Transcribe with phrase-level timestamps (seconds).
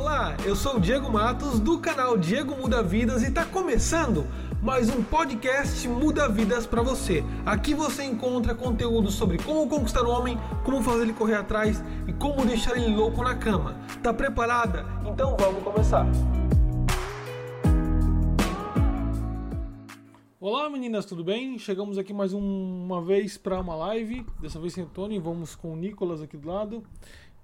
[0.00, 4.26] Olá, eu sou o Diego Matos do canal Diego Muda Vidas e está começando
[4.62, 7.22] mais um podcast Muda Vidas para você.
[7.44, 12.14] Aqui você encontra conteúdo sobre como conquistar o homem, como fazer ele correr atrás e
[12.14, 13.76] como deixar ele louco na cama.
[14.02, 14.86] Tá preparada?
[15.04, 16.06] Então vamos começar.
[20.40, 21.58] Olá meninas, tudo bem?
[21.58, 25.74] Chegamos aqui mais um, uma vez para uma live, dessa vez sem Tony, vamos com
[25.74, 26.82] o Nicolas aqui do lado.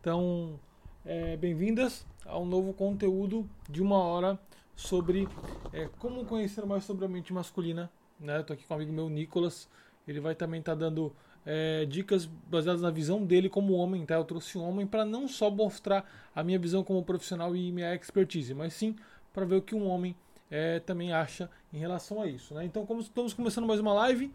[0.00, 0.58] Então,
[1.06, 4.38] é, bem-vindas a um novo conteúdo de uma hora
[4.74, 5.28] sobre
[5.72, 7.88] é, como conhecer mais sobre a mente masculina.
[8.18, 8.40] Né?
[8.40, 9.68] Estou aqui com um amigo meu, Nicolas.
[10.06, 11.14] Ele vai também estar tá dando
[11.44, 14.04] é, dicas baseadas na visão dele como homem.
[14.04, 14.16] Tá?
[14.16, 17.94] Eu trouxe um homem para não só mostrar a minha visão como profissional e minha
[17.94, 18.96] expertise, mas sim
[19.32, 20.16] para ver o que um homem
[20.50, 22.52] é, também acha em relação a isso.
[22.54, 22.64] Né?
[22.64, 24.32] Então, como estamos começando mais uma live,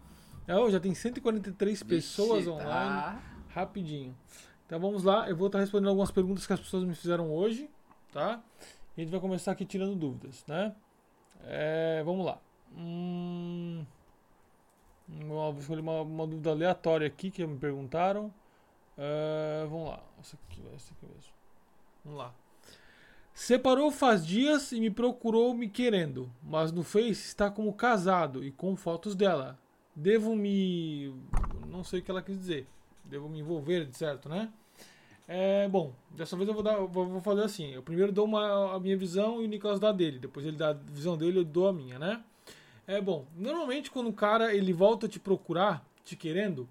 [0.48, 2.50] é, já tem 143 Vixe, pessoas tá.
[2.50, 2.66] online.
[2.68, 3.22] Tá.
[3.50, 4.16] Rapidinho.
[4.72, 7.68] Então vamos lá, eu vou estar respondendo algumas perguntas que as pessoas me fizeram hoje,
[8.10, 8.42] tá?
[8.96, 10.74] E a gente vai começar aqui tirando dúvidas, né?
[11.44, 12.38] É, vamos lá.
[12.74, 13.84] Hum,
[15.06, 18.32] vou escolher uma, uma, dúvida aleatória aqui que me perguntaram.
[18.96, 20.02] É, vamos lá.
[20.18, 21.34] Essa aqui, essa aqui mesmo.
[22.02, 22.34] Vamos lá.
[23.34, 28.50] Separou faz dias e me procurou me querendo, mas no Face está como casado e
[28.50, 29.58] com fotos dela.
[29.94, 31.14] Devo me.
[31.68, 32.66] Não sei o que ela quis dizer.
[33.04, 34.50] Devo me envolver, certo, né?
[35.34, 37.72] É, bom, dessa vez eu vou, dar, vou, fazer assim.
[37.72, 40.18] Eu primeiro dou uma, a minha visão e o Nicolas dá dele.
[40.18, 42.22] Depois ele dá a visão dele eu dou a minha, né?
[42.86, 46.68] É bom, normalmente quando o cara ele volta te procurar, te querendo,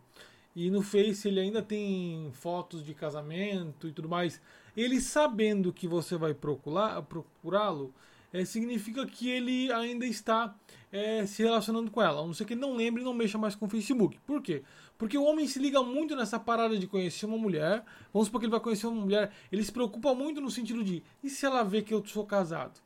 [0.56, 4.40] e no Face ele ainda tem fotos de casamento e tudo mais,
[4.78, 7.92] ele sabendo que você vai procurá-lo,
[8.34, 10.56] é, significa que ele ainda está
[10.92, 12.22] é, se relacionando com ela.
[12.22, 14.20] A não ser que ele não lembre e não mexa mais com o Facebook.
[14.26, 14.64] Por quê?
[14.98, 17.84] Porque o homem se liga muito nessa parada de conhecer uma mulher.
[18.14, 19.32] Vamos supor que ele vai conhecer uma mulher.
[19.52, 22.80] Ele se preocupa muito no sentido de: e se ela vê que eu sou casado?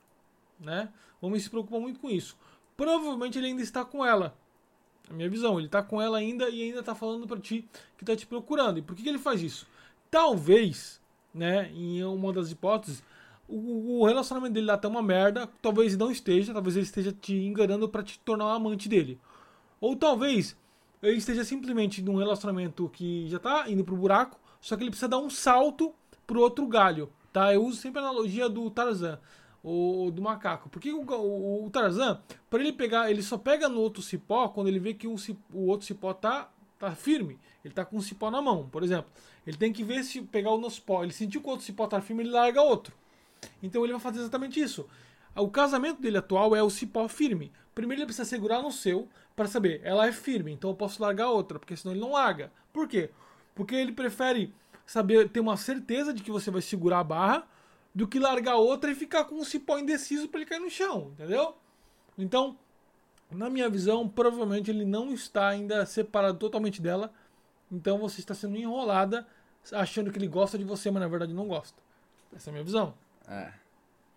[0.59, 0.89] Né?
[1.21, 2.37] O homem se preocupa muito com isso.
[2.77, 4.37] Provavelmente ele ainda está com ela.
[5.09, 7.67] A minha visão, ele está com ela ainda e ainda está falando para ti
[7.97, 8.79] que está te procurando.
[8.79, 9.67] E por que, que ele faz isso?
[10.09, 10.99] Talvez,
[11.33, 13.03] né, em uma das hipóteses,
[13.47, 15.49] o, o relacionamento dele lá tá uma merda.
[15.61, 19.19] Talvez não esteja, talvez ele esteja te enganando para te tornar um amante dele.
[19.79, 20.57] Ou talvez
[21.01, 25.09] ele esteja simplesmente num relacionamento que já tá indo pro buraco, só que ele precisa
[25.09, 25.93] dar um salto
[26.25, 27.53] pro outro galho, tá?
[27.53, 29.19] Eu uso sempre a analogia do Tarzan,
[29.65, 30.69] ou do macaco.
[30.69, 34.67] Porque o, o, o Tarzan, para ele pegar, ele só pega no outro cipó quando
[34.67, 35.15] ele vê que o,
[35.53, 37.39] o outro cipó tá, tá firme.
[37.63, 39.09] Ele tá com um cipó na mão, por exemplo.
[39.45, 41.03] Ele tem que ver se pegar o nosso cipó.
[41.03, 42.95] Ele sentiu que o outro cipó tá firme, ele larga outro.
[43.61, 44.87] Então ele vai fazer exatamente isso.
[45.35, 47.51] O casamento dele atual é o cipó firme.
[47.73, 51.29] Primeiro ele precisa segurar no seu para saber, ela é firme, então eu posso largar
[51.29, 52.51] outra, porque senão ele não larga.
[52.71, 53.09] Por quê?
[53.53, 54.53] Porque ele prefere
[54.85, 57.47] saber ter uma certeza de que você vai segurar a barra
[57.93, 61.11] do que largar outra e ficar com um cipó indeciso para ele cair no chão,
[61.13, 61.55] entendeu?
[62.17, 62.57] Então,
[63.31, 67.11] na minha visão, provavelmente ele não está ainda separado totalmente dela.
[67.71, 69.27] Então você está sendo enrolada
[69.71, 71.81] achando que ele gosta de você, mas na verdade não gosta.
[72.33, 72.93] Essa é a minha visão.
[73.27, 73.51] É.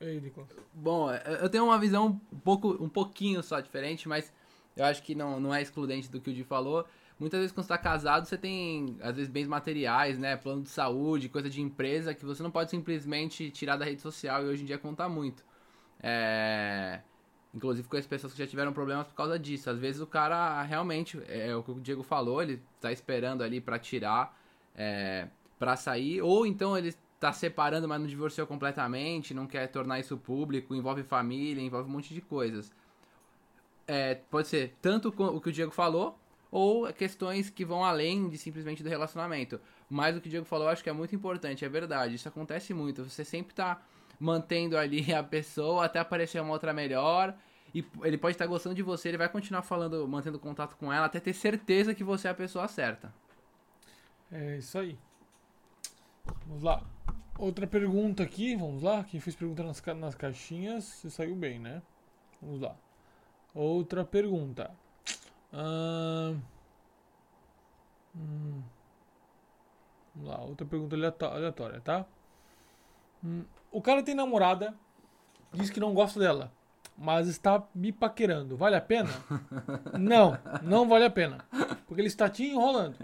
[0.01, 0.49] Ei, Nicolas.
[0.73, 4.33] Bom, é, eu tenho uma visão um, pouco, um pouquinho só diferente, mas
[4.77, 6.87] eu acho que não, não é excludente do que o Di falou.
[7.19, 10.37] Muitas vezes quando você está casado, você tem, às vezes, bens materiais, né?
[10.37, 14.45] Plano de saúde, coisa de empresa, que você não pode simplesmente tirar da rede social
[14.45, 15.45] e hoje em dia conta muito.
[16.01, 17.01] É...
[17.53, 19.69] Inclusive conheço pessoas que já tiveram problemas por causa disso.
[19.69, 23.43] Às vezes o cara realmente, é, é o que o Diego falou, ele está esperando
[23.43, 24.39] ali para tirar,
[24.77, 25.27] é,
[25.59, 30.17] para sair, ou então ele tá separando, mas não divorciou completamente, não quer tornar isso
[30.17, 32.73] público, envolve família, envolve um monte de coisas.
[33.87, 36.19] É, pode ser tanto o que o Diego falou,
[36.51, 39.61] ou questões que vão além de simplesmente do relacionamento.
[39.89, 42.29] Mas o que o Diego falou eu acho que é muito importante, é verdade, isso
[42.29, 43.05] acontece muito.
[43.05, 43.83] Você sempre tá
[44.19, 47.35] mantendo ali a pessoa até aparecer uma outra melhor.
[47.75, 51.05] E ele pode estar gostando de você, ele vai continuar falando, mantendo contato com ela,
[51.05, 53.13] até ter certeza que você é a pessoa certa.
[54.33, 54.99] É isso aí.
[56.47, 56.98] Vamos lá.
[57.39, 59.05] Outra pergunta aqui, vamos lá.
[59.05, 61.81] Quem fez pergunta nas, ca nas caixinhas, você saiu bem, né?
[62.43, 62.75] Vamos lá.
[63.55, 64.73] Outra pergunta.
[65.53, 66.41] hum,
[70.15, 72.05] vamos lá, outra pergunta aleatória, tá?
[73.25, 74.75] Hum, o cara tem namorada,
[75.53, 76.53] diz que não gosta dela,
[76.97, 78.57] mas está me paquerando.
[78.57, 79.11] Vale a pena?
[79.97, 81.39] não, não vale a pena.
[81.87, 82.97] Porque ele está te enrolando.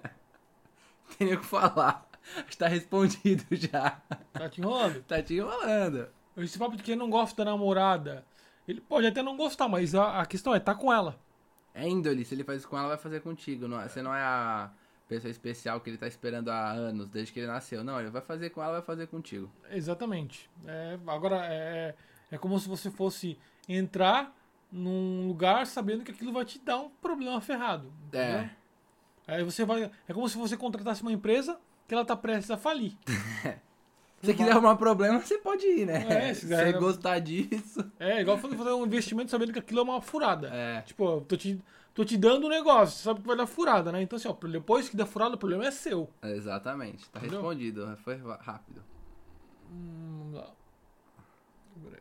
[1.16, 2.04] Tem o que falar.
[2.48, 4.00] Está respondido já.
[4.32, 5.02] Tá te enrolando?
[5.02, 6.08] tá te enrolando.
[6.36, 8.24] Esse papo de quem não gosta da namorada.
[8.66, 11.18] Ele pode até não gostar, mas a, a questão é, tá com ela.
[11.74, 12.24] É índole.
[12.24, 13.68] Se ele faz isso com ela, vai fazer contigo.
[13.68, 14.70] Não, é, você não é a
[15.06, 17.84] pessoa especial que ele tá esperando há anos, desde que ele nasceu.
[17.84, 19.50] Não, ele vai fazer com ela, vai fazer contigo.
[19.70, 20.50] Exatamente.
[20.66, 21.94] É, agora, é,
[22.30, 23.38] é como se você fosse
[23.68, 24.34] entrar
[24.72, 27.92] num lugar sabendo que aquilo vai te dar um problema ferrado.
[28.06, 28.38] Entendeu?
[28.38, 28.56] É.
[29.26, 29.90] Aí você vai.
[30.08, 32.96] É como se você contratasse uma empresa que ela tá prestes a falir.
[34.20, 36.30] Se você quiser arrumar problema, você pode ir, né?
[36.30, 37.84] É, se quiser- você gostar disso.
[38.00, 40.48] É, igual fazer fazer um investimento sabendo que aquilo é uma furada.
[40.50, 40.80] É.
[40.80, 41.60] Tipo, eu tô te,
[41.92, 44.00] tô te dando um negócio, você sabe que vai dar furada, né?
[44.00, 46.08] Então, assim, ó, depois que der furada, o problema é seu.
[46.22, 47.06] Exatamente.
[47.10, 47.40] Tá Entendeu?
[47.40, 47.98] respondido.
[48.02, 48.82] Foi rápido.
[49.70, 50.50] Hum, vamos lá.
[51.84, 52.00] Peraí.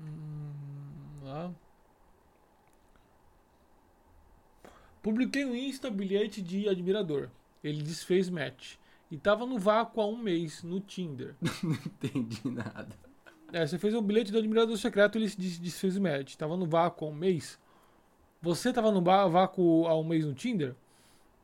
[0.00, 1.50] Hum, lá.
[5.02, 7.28] Publiquei um Insta bilhete de admirador.
[7.62, 8.74] Ele desfez match.
[9.10, 11.34] E tava no vácuo há um mês, no Tinder.
[11.62, 12.88] Não entendi nada.
[13.52, 16.36] É, você fez um bilhete do admirador secreto ele se des- desfez o match.
[16.36, 17.58] Tava no vácuo há um mês.
[18.42, 20.74] Você tava no vácuo há um mês no Tinder?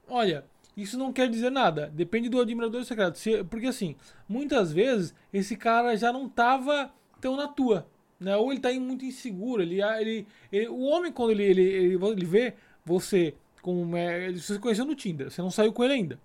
[0.07, 0.45] Olha,
[0.77, 1.91] isso não quer dizer nada.
[1.95, 3.19] Depende do admirador secreto.
[3.19, 3.97] Se- porque assim,
[4.29, 7.87] muitas vezes esse cara já não tava tão na tua.
[8.21, 8.37] Né?
[8.37, 9.63] Ou ele tá muito inseguro.
[9.63, 13.35] Ele, ele, ele- o homem, quando ele, ele, ele, ele vê você
[13.65, 13.97] como.
[13.97, 16.21] é, Você conheceu no Tinder, você não saiu com ele ainda.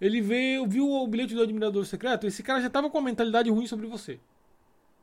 [0.00, 3.50] Ele vê, viu o bilhete do admirador secreto, esse cara já tava com uma mentalidade
[3.50, 4.18] ruim sobre você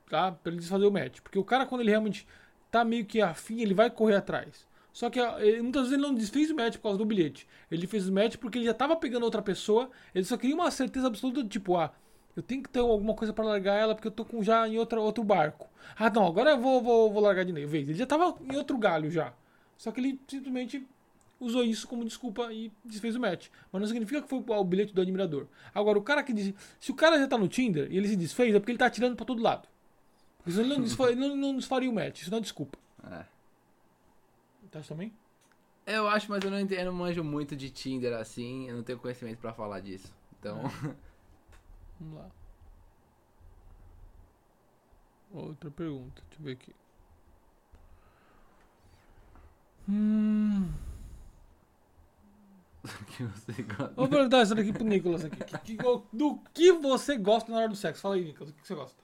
[0.09, 0.31] tá?
[0.31, 1.19] Pra ele desfazer o match.
[1.21, 2.27] Porque o cara, quando ele realmente
[2.71, 4.67] tá meio que afim, ele vai correr atrás.
[4.93, 7.47] Só que ele- muitas vezes ele não desfez o match por causa do bilhete.
[7.69, 10.71] Ele fez o match porque ele já tava pegando outra pessoa, ele só queria uma
[10.71, 11.93] certeza absoluta tipo, ah,
[12.35, 14.77] eu tenho que ter alguma coisa pra largar ela porque eu tô com já em
[14.77, 15.67] outra, outro barco.
[15.97, 17.75] Ah, não, agora eu vou, vou, vou largar de novo.
[17.75, 19.33] Ele já tava em outro galho já.
[19.77, 20.85] Só que ele simplesmente
[21.39, 23.47] usou isso como desculpa e desfez o match.
[23.71, 25.47] Mas não significa que foi o bilhete do admirador.
[25.73, 26.53] Agora, o cara que diz.
[26.79, 28.85] Se o cara já tá no Tinder e ele se desfez, é porque ele tá
[28.87, 29.67] atirando pra todo lado.
[30.37, 32.21] Porque senão ele não, desfa- ele não, não desfaria o match.
[32.21, 32.77] Isso não é desculpa.
[33.03, 33.25] É.
[34.71, 35.13] Tá isso também?
[35.85, 38.67] Eu acho, mas eu não entendo, eu não manjo muito de Tinder assim.
[38.69, 40.13] Eu não tenho conhecimento pra falar disso.
[40.39, 40.61] Então.
[41.99, 42.29] Vamos lá.
[45.33, 46.21] Outra pergunta.
[46.29, 46.75] Deixa eu ver aqui.
[49.89, 50.69] Hum.
[53.15, 53.93] que você gosta.
[53.95, 55.37] Vou perguntar essa daqui pro Nicolas aqui.
[55.43, 58.01] Que- que- do que você gosta na hora do sexo?
[58.01, 58.51] Fala aí, Nicolas.
[58.51, 58.97] O que você gosta?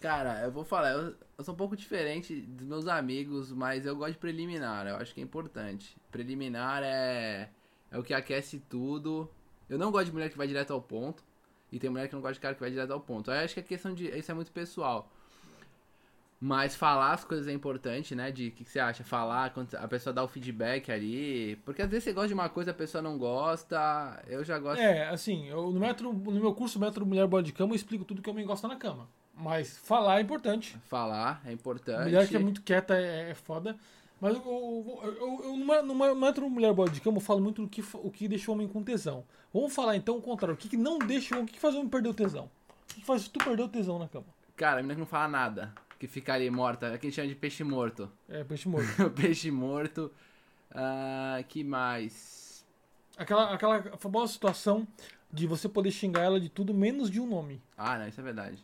[0.00, 3.96] Cara, eu vou falar, eu, eu sou um pouco diferente dos meus amigos, mas eu
[3.96, 5.96] gosto de preliminar, eu acho que é importante.
[6.10, 7.48] Preliminar é,
[7.90, 9.30] é o que aquece tudo.
[9.68, 11.24] Eu não gosto de mulher que vai direto ao ponto.
[11.72, 13.30] E tem mulher que não gosta de cara que vai direto ao ponto.
[13.30, 14.06] Aí eu acho que a questão de.
[14.16, 15.10] Isso é muito pessoal.
[16.46, 18.30] Mas falar as coisas é importante, né?
[18.30, 19.02] De o que, que você acha?
[19.02, 21.56] Falar, quando a pessoa dá o feedback ali.
[21.64, 24.22] Porque às vezes você gosta de uma coisa, a pessoa não gosta.
[24.26, 24.78] Eu já gosto.
[24.78, 28.20] É, assim, eu, no, no meu curso Metro Mulher Bola de Cama eu explico tudo
[28.20, 29.08] que homem gosta na cama.
[29.34, 30.76] Mas falar é importante.
[30.84, 32.02] Falar é importante.
[32.02, 33.74] Mulher que é muito quieta é, é foda.
[34.20, 37.62] Mas eu, eu, eu, eu, numa, numa Metro Mulher Bola de Cama eu falo muito
[37.62, 39.24] do que, o que deixa o homem com tesão.
[39.50, 40.56] Vamos falar então o contrário.
[40.56, 41.44] O que, que não deixa o homem.
[41.44, 42.50] O que, que faz o homem perder o tesão?
[42.68, 44.26] O que, que faz tu perder o tesão na cama?
[44.54, 45.72] Cara, a menina que não fala nada.
[46.04, 46.88] Que fica ali morta.
[46.88, 48.12] É que a gente chama de peixe morto.
[48.28, 49.10] É, peixe morto.
[49.16, 50.12] peixe morto.
[50.70, 52.62] Ah, que mais?
[53.16, 54.86] aquela, aquela famosa situação
[55.32, 57.62] de você poder xingar ela de tudo menos de um nome.
[57.74, 58.62] Ah, não, isso é verdade.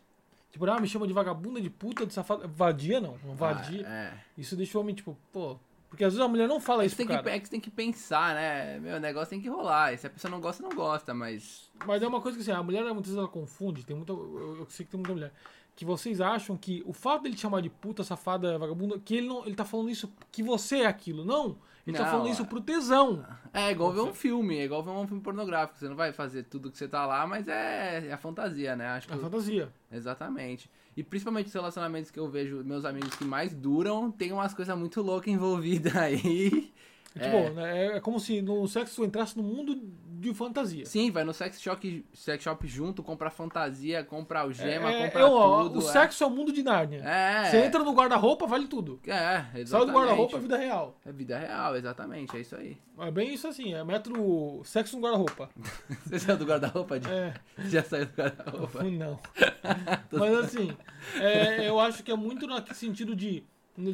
[0.50, 2.46] Tipo, ah, me chama de vagabunda, de puta, de safada.
[2.46, 3.14] Vadia não.
[3.34, 3.86] Vadia.
[3.88, 4.14] Ah, é.
[4.36, 5.58] Isso deixa o homem, tipo, pô.
[5.88, 7.30] Porque às vezes a mulher não fala É que, isso tem que, cara.
[7.30, 8.78] é que você tem que pensar, né?
[8.80, 9.94] Meu, o negócio tem que rolar.
[9.94, 11.70] E se a pessoa não gosta, não gosta, mas.
[11.86, 14.12] Mas é uma coisa que assim, a mulher muitas vezes ela confunde, tem muita.
[14.12, 15.32] Eu, eu sei que tem muita mulher.
[15.80, 19.26] Que vocês acham que o fato dele te chamar de puta, safada, vagabunda, que ele
[19.26, 19.46] não.
[19.46, 21.24] Ele tá falando isso que você é aquilo.
[21.24, 21.56] Não!
[21.86, 22.32] Ele tá Não, falando é.
[22.32, 23.24] isso pro tesão.
[23.50, 25.78] É igual ver um filme, é igual ver um filme pornográfico.
[25.78, 28.88] Você não vai fazer tudo que você tá lá, mas é, é a fantasia, né?
[28.88, 29.72] Acho que É a fantasia.
[29.90, 30.70] Exatamente.
[30.94, 34.76] E principalmente os relacionamentos que eu vejo meus amigos que mais duram, tem umas coisas
[34.76, 36.70] muito loucas envolvidas aí.
[37.18, 39.74] É, tipo, né, é como se no sexo entrasse no mundo
[40.20, 40.84] de fantasia.
[40.84, 45.24] Sim, vai no sex shop, sex shop junto, compra fantasia, compra algema, É, compra é,
[45.24, 45.80] ó, tudo.
[45.80, 45.92] o é.
[45.92, 46.98] sexo é o mundo de Nárnia.
[47.02, 47.50] É.
[47.50, 49.00] Você entra no guarda-roupa, vale tudo.
[49.06, 49.68] É, exatamente.
[49.68, 50.96] Sai do guarda-roupa, é vida real.
[51.04, 52.76] É vida real, exatamente, é isso aí.
[52.98, 55.48] É bem isso assim, é metro sexo no guarda-roupa.
[56.04, 56.96] Você saiu do guarda-roupa?
[56.96, 57.32] É,
[57.68, 58.82] Já saiu do guarda-roupa?
[58.84, 59.18] não.
[60.12, 60.76] Mas assim,
[61.18, 63.42] é, eu acho que é muito naquele sentido de.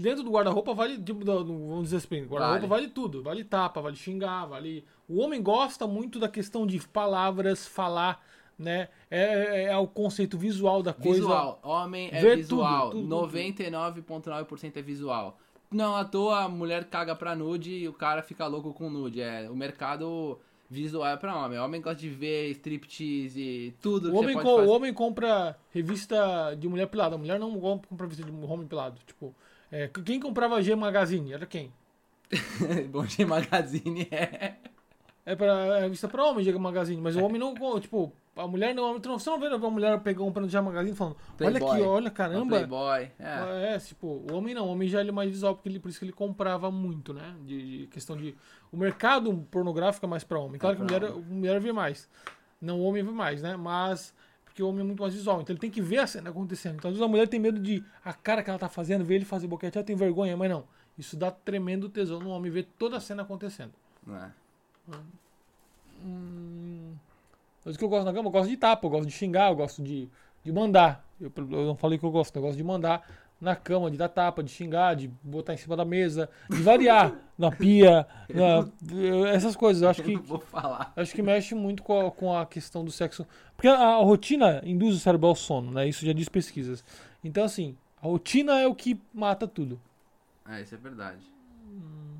[0.01, 0.99] Dentro do guarda-roupa vale.
[0.99, 2.89] Tipo, vamos dizer assim, guarda-roupa vale.
[2.89, 3.23] tudo.
[3.23, 4.85] Vale tapa, vale xingar, vale.
[5.09, 8.21] O homem gosta muito da questão de palavras, falar,
[8.59, 8.89] né?
[9.11, 11.21] É, é- é o conceito visual da coisa.
[11.21, 11.61] Visual.
[11.63, 12.91] Homem é Vê visual.
[12.91, 13.27] tudo, tudo, tudo.
[13.27, 15.39] 99,9% é visual.
[15.71, 19.21] Não à toa a mulher caga pra nude e o cara fica louco com nude.
[19.21, 20.39] É, o mercado
[20.71, 21.59] visual é pra homem.
[21.59, 26.69] O homem gosta de ver striptease, tudo O que homem, o homem compra revista de
[26.69, 27.15] mulher pelada.
[27.17, 28.99] A mulher não compra revista de homem pelado.
[29.07, 29.35] Tipo,
[29.71, 31.33] é, quem comprava G Magazine?
[31.33, 31.73] Era quem?
[32.91, 34.55] Bom G Magazine é.
[35.25, 38.75] é pra é revista pra homem, Diego Magazine, mas o homem não, tipo, a mulher
[38.75, 42.11] não, você não vê a mulher pegando um pano de Magazine falando, olha aqui, olha,
[42.11, 42.57] caramba.
[42.59, 43.75] Playboy, é.
[43.75, 43.79] é.
[43.79, 46.05] tipo, o homem não, o homem já é mais visual, porque ele, por isso que
[46.05, 47.35] ele comprava muito, né?
[47.45, 48.37] De, de questão de.
[48.71, 50.59] O mercado pornográfico é mais pra homem.
[50.59, 52.09] Claro é que a mulher, mulher vê mais.
[52.61, 53.57] Não o homem vê mais, né?
[53.57, 54.15] Mas.
[54.57, 55.43] Porque o homem é muito mais visual.
[55.43, 56.77] Então ele tem que ver a cena acontecendo.
[56.77, 59.17] Então às vezes a mulher tem medo de a cara que ela tá fazendo, ver
[59.17, 60.65] ele fazer boquete, ela tem vergonha, mas não.
[60.97, 63.73] Isso dá tremendo tesão no homem ver toda a cena acontecendo.
[64.09, 64.31] É.
[66.03, 66.95] Hum,
[67.63, 69.51] mas o que eu gosto na cama, eu gosto de tapa, eu gosto de xingar,
[69.51, 70.09] eu gosto de,
[70.43, 71.05] de mandar.
[71.21, 73.07] Eu, eu não falei que eu gosto, eu gosto de mandar
[73.41, 77.13] na cama, de dar tapa, de xingar, de botar em cima da mesa, de variar
[77.37, 79.83] na pia, na, essas coisas.
[79.83, 80.93] Eu acho que, falar.
[80.97, 83.27] Acho que mexe muito com a, com a questão do sexo.
[83.55, 85.87] Porque a, a, rotina induz o cérebro ao sono, né?
[85.87, 86.83] Isso já diz pesquisas.
[87.23, 89.81] Então, assim, a rotina é o que mata tudo.
[90.49, 91.21] É, isso é verdade.
[91.67, 92.17] Hum.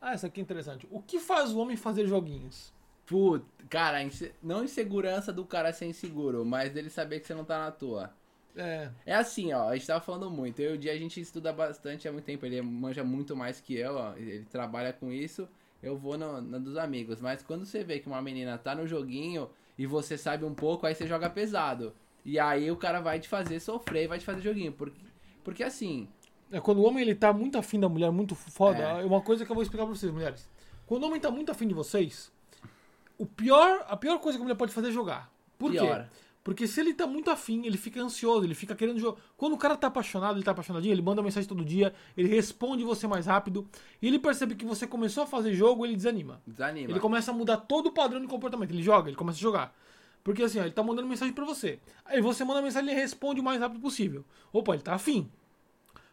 [0.00, 0.86] Ah, essa aqui é interessante.
[0.90, 2.72] O que faz o homem fazer joguinhos?
[3.06, 3.98] Puta, cara,
[4.42, 8.12] não insegurança do cara ser inseguro, mas dele saber que você não tá na tua.
[8.56, 8.90] É.
[9.04, 10.60] É assim, ó, a gente tava falando muito.
[10.60, 12.46] Eu e o dia a gente estuda bastante há muito tempo.
[12.46, 14.14] Ele manja muito mais que eu, ó.
[14.16, 15.48] Ele trabalha com isso.
[15.82, 17.20] Eu vou na dos amigos.
[17.20, 20.86] Mas quando você vê que uma menina tá no joguinho e você sabe um pouco,
[20.86, 21.92] aí você joga pesado.
[22.24, 24.72] E aí o cara vai te fazer sofrer, vai te fazer joguinho.
[24.72, 25.00] Porque,
[25.42, 26.08] porque assim,
[26.50, 28.78] é quando o homem ele tá muito afim da mulher, muito foda.
[28.78, 29.02] É.
[29.02, 30.48] é uma coisa que eu vou explicar pra vocês, mulheres.
[30.86, 32.30] Quando o homem tá muito afim de vocês,
[33.18, 35.32] o pior, a pior coisa que a mulher pode fazer é jogar.
[35.58, 36.04] Por pior.
[36.04, 36.16] quê?
[36.44, 39.18] Porque se ele tá muito afim, ele fica ansioso, ele fica querendo jogar.
[39.34, 42.84] Quando o cara tá apaixonado, ele tá apaixonadinho, ele manda mensagem todo dia, ele responde
[42.84, 43.66] você mais rápido,
[44.02, 46.42] e ele percebe que você começou a fazer jogo, ele desanima.
[46.46, 46.90] Desanima.
[46.90, 48.70] Ele começa a mudar todo o padrão de comportamento.
[48.70, 49.74] Ele joga, ele começa a jogar.
[50.22, 51.78] Porque assim, ó, ele tá mandando mensagem para você.
[52.04, 54.22] Aí você manda mensagem e ele responde o mais rápido possível.
[54.52, 55.30] Opa, ele tá afim.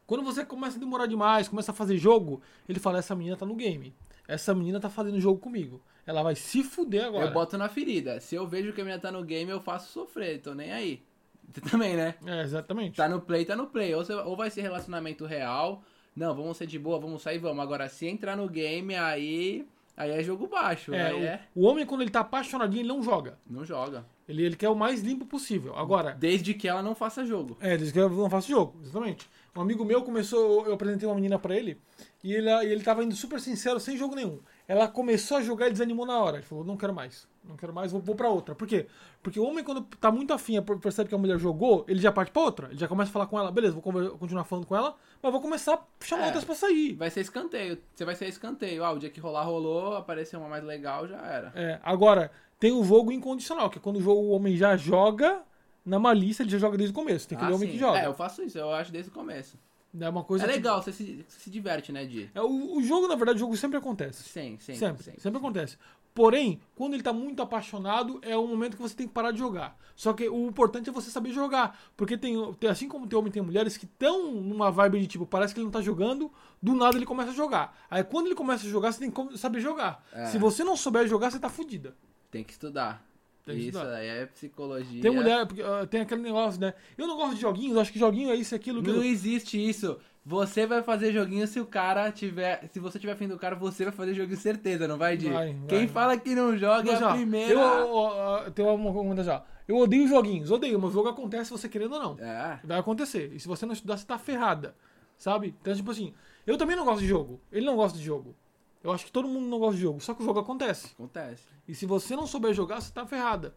[0.08, 3.46] Quando você começa a demorar demais, começa a fazer jogo, ele fala: essa menina tá
[3.46, 3.94] no game.
[4.32, 5.82] Essa menina tá fazendo jogo comigo.
[6.06, 7.26] Ela vai se fuder agora.
[7.26, 8.22] Eu boto na ferida.
[8.22, 10.40] Se eu vejo que a menina tá no game, eu faço sofrer.
[10.40, 11.04] Tô nem aí.
[11.52, 12.16] Você também, né?
[12.26, 12.96] É, exatamente.
[12.96, 13.94] Tá no play, tá no play.
[13.94, 15.84] Ou, você, ou vai ser relacionamento real.
[16.16, 17.62] Não, vamos ser de boa, vamos sair, vamos.
[17.62, 19.68] Agora, se entrar no game, aí.
[19.98, 20.94] Aí é jogo baixo.
[20.94, 21.42] É, o, é...
[21.54, 23.38] o homem, quando ele tá apaixonadinho, ele não joga.
[23.46, 24.06] Não joga.
[24.30, 25.76] Ele, ele quer o mais limpo possível.
[25.76, 26.16] Agora.
[26.18, 27.58] Desde que ela não faça jogo.
[27.60, 29.30] É, desde que ela não faça jogo, exatamente.
[29.54, 31.78] Um amigo meu começou, eu apresentei uma menina para ele,
[32.24, 34.40] e ele, ele tava indo super sincero, sem jogo nenhum.
[34.66, 36.38] Ela começou a jogar e desanimou na hora.
[36.38, 38.56] Ele falou, não quero mais, não quero mais, vou, vou pra outra.
[38.56, 38.88] Por quê?
[39.22, 42.32] Porque o homem, quando tá muito afim, percebe que a mulher jogou, ele já parte
[42.32, 42.68] pra outra.
[42.70, 45.42] Ele já começa a falar com ela, beleza, vou continuar falando com ela, mas vou
[45.42, 46.94] começar a chamar é, outras pra sair.
[46.94, 47.78] Vai ser escanteio.
[47.94, 48.86] Você vai ser escanteio.
[48.86, 51.52] Ah, o dia que rolar, rolou, apareceu uma mais legal, já era.
[51.56, 55.42] É, agora, tem o jogo incondicional, que é quando o, jogo, o homem já joga
[55.86, 57.28] na malícia, ele já joga desde o começo.
[57.28, 58.00] Tem que ah, ver o homem que joga.
[58.00, 59.58] É, eu faço isso, eu acho desde o começo.
[60.00, 60.46] É uma coisa.
[60.46, 62.30] É legal, você, se, você se diverte, né, Di?
[62.34, 64.24] É, o, o jogo, na verdade, o jogo sempre acontece.
[64.24, 64.76] Sim, sim.
[64.76, 65.78] Sempre, sempre, sempre acontece.
[66.14, 69.40] Porém, quando ele tá muito apaixonado, é o momento que você tem que parar de
[69.40, 69.78] jogar.
[69.96, 71.80] Só que o importante é você saber jogar.
[71.96, 72.36] Porque tem,
[72.70, 75.66] assim como tem homem tem mulheres que estão numa vibe de tipo, parece que ele
[75.66, 77.78] não tá jogando, do nada ele começa a jogar.
[77.90, 80.04] Aí quando ele começa a jogar, você tem que saber jogar.
[80.12, 80.26] É.
[80.26, 81.96] Se você não souber jogar, você tá fudida.
[82.30, 83.06] Tem que estudar.
[83.46, 85.02] Tem isso aí é psicologia.
[85.02, 86.74] Tem mulher, uh, tem aquele negócio, né?
[86.98, 88.82] Eu não gosto de joguinhos, acho que joguinho é isso, aquilo.
[88.82, 89.98] Não existe isso.
[90.24, 92.70] Você vai fazer joguinho se o cara tiver.
[92.72, 95.30] Se você tiver afim do cara, você vai fazer joguinho certeza, não vai, Di?
[95.30, 97.54] Vai, Quem fala que não joga Mas, é a primeira.
[97.54, 99.44] Eu, tenho uma coisa já.
[99.68, 102.20] Eu odeio joguinhos, odeio, mas o jogo acontece você querendo ou não.
[102.20, 102.60] É.
[102.64, 103.32] Vai acontecer.
[103.34, 104.76] E se você não estudar, você tá ferrada.
[105.18, 105.56] Sabe?
[105.60, 106.14] Então, tipo assim,
[106.46, 107.42] eu também não gosto de jogo.
[107.52, 108.36] Ele não gosta de jogo.
[108.84, 110.00] Eu acho que todo mundo não gosta de jogo.
[110.00, 110.88] Só que o jogo acontece.
[110.94, 111.44] Acontece.
[111.68, 113.54] E se você não souber jogar, você tá ferrada.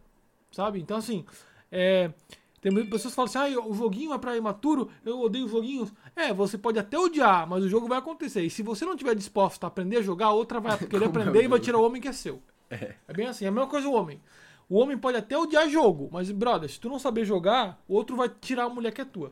[0.51, 0.79] Sabe?
[0.79, 1.25] Então, assim,
[1.71, 2.11] é,
[2.61, 5.93] tem pessoas que falam assim, ah, o joguinho é pra imaturo, eu odeio joguinhos.
[6.15, 8.41] É, você pode até odiar, mas o jogo vai acontecer.
[8.41, 11.47] E se você não tiver disposto a aprender a jogar, outra vai querer aprender e
[11.47, 12.41] vai tirar o homem que é seu.
[12.69, 12.95] É.
[13.07, 14.19] é bem assim, é a mesma coisa o homem.
[14.67, 18.15] O homem pode até odiar jogo, mas, brother, se tu não saber jogar, o outro
[18.15, 19.31] vai tirar a mulher que é tua.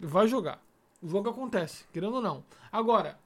[0.00, 0.58] Vai jogar.
[1.02, 2.42] O jogo acontece, querendo ou não.
[2.72, 3.18] Agora,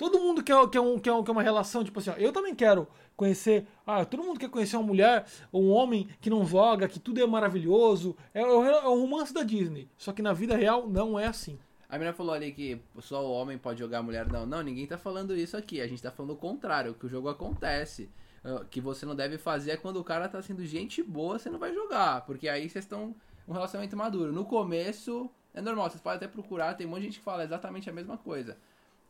[0.00, 2.54] todo mundo quer, quer, um, quer, um, quer uma relação, tipo assim, ó, eu também
[2.54, 3.66] quero conhecer.
[3.86, 7.26] Ah, todo mundo quer conhecer uma mulher um homem que não joga, que tudo é
[7.26, 8.16] maravilhoso.
[8.32, 9.90] É, é, é o romance da Disney.
[9.98, 11.58] Só que na vida real não é assim.
[11.86, 14.26] A menina falou ali que só o homem pode jogar a mulher.
[14.26, 15.82] Não, não, ninguém tá falando isso aqui.
[15.82, 18.08] A gente tá falando o contrário, que o jogo acontece.
[18.42, 21.50] Ah, que você não deve fazer é quando o cara tá sendo gente boa, você
[21.50, 22.24] não vai jogar.
[22.24, 23.14] Porque aí vocês estão
[23.46, 24.32] um relacionamento maduro.
[24.32, 27.44] No começo, é normal, vocês podem até procurar, tem um monte de gente que fala
[27.44, 28.56] exatamente a mesma coisa.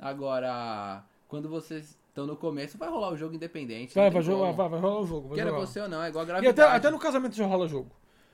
[0.01, 3.95] Agora, quando vocês então no começo vai rolar o jogo independente.
[3.95, 5.35] Vai, vai, jogar, vai, vai, rolar o jogo.
[5.35, 5.67] Queira jogar.
[5.67, 6.61] você ou não, é igual a gravidade.
[6.61, 7.91] E até, até no casamento já rola jogo.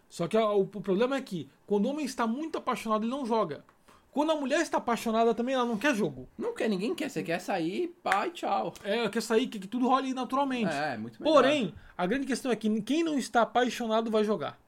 [0.09, 3.27] Só que o, o problema é que quando o homem está muito apaixonado, ele não
[3.27, 3.65] joga.
[4.11, 6.27] Quando a mulher está apaixonada também, ela não quer jogo.
[6.39, 7.11] Não quer, ninguém quer.
[7.11, 8.73] Você quer sair, pá e tchau.
[8.83, 10.75] É, quer sair, que, que tudo role naturalmente.
[10.75, 11.35] É, muito melhor.
[11.35, 14.59] Porém, a grande questão é que quem não está apaixonado vai jogar.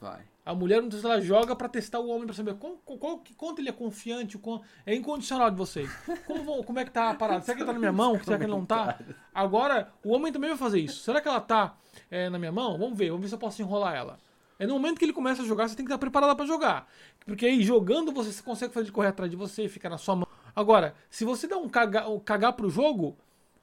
[0.00, 0.22] Vai.
[0.46, 3.60] A mulher muitas vezes ela joga pra testar o homem pra saber qual, qual, quanto
[3.60, 5.90] ele é confiante, quão- é incondicional de vocês.
[6.26, 7.40] Como, vão- como é que tá a parada?
[7.42, 8.22] Será que ele tá na minha mão?
[8.22, 8.98] Será que ele não tá?
[9.34, 11.00] Agora, o homem também vai fazer isso.
[11.02, 11.76] Será que ela tá
[12.10, 12.76] é, na minha mão?
[12.78, 14.18] Vamos ver, vamos ver se eu posso enrolar ela.
[14.58, 16.86] É no momento que ele começa a jogar, você tem que estar preparada pra jogar.
[17.24, 20.28] Porque aí, jogando, você consegue fazer ele correr atrás de você, ficar na sua mão.
[20.54, 23.16] Agora, se você dá um cagar, um cagar pro jogo,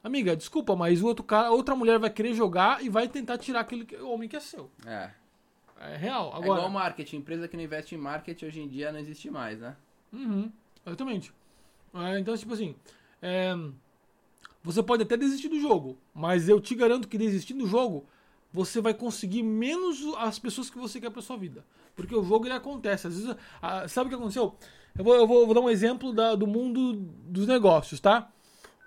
[0.04, 3.60] amiga, desculpa, mas o outro cara, outra mulher vai querer jogar e vai tentar tirar
[3.62, 4.70] aquele que- homem que é seu.
[4.86, 5.12] É.
[5.90, 6.32] É real.
[6.34, 7.18] É Agora, igual marketing.
[7.18, 9.76] Empresa que não investe em marketing hoje em dia não existe mais, né?
[10.14, 10.52] Uhum,
[10.86, 11.34] exatamente.
[11.94, 12.76] É, então, tipo assim,
[13.22, 13.54] é,
[14.64, 18.06] você pode até desistir do jogo, mas eu te garanto que desistir do jogo,
[18.54, 21.66] você vai conseguir menos as pessoas que você quer pra sua vida.
[21.96, 23.08] Porque o jogo ele acontece.
[23.08, 24.56] Às vezes, ah, sabe o que aconteceu?
[24.98, 28.30] Eu vou, eu vou- vou dar um exemplo da- do mundo dos negócios, tá?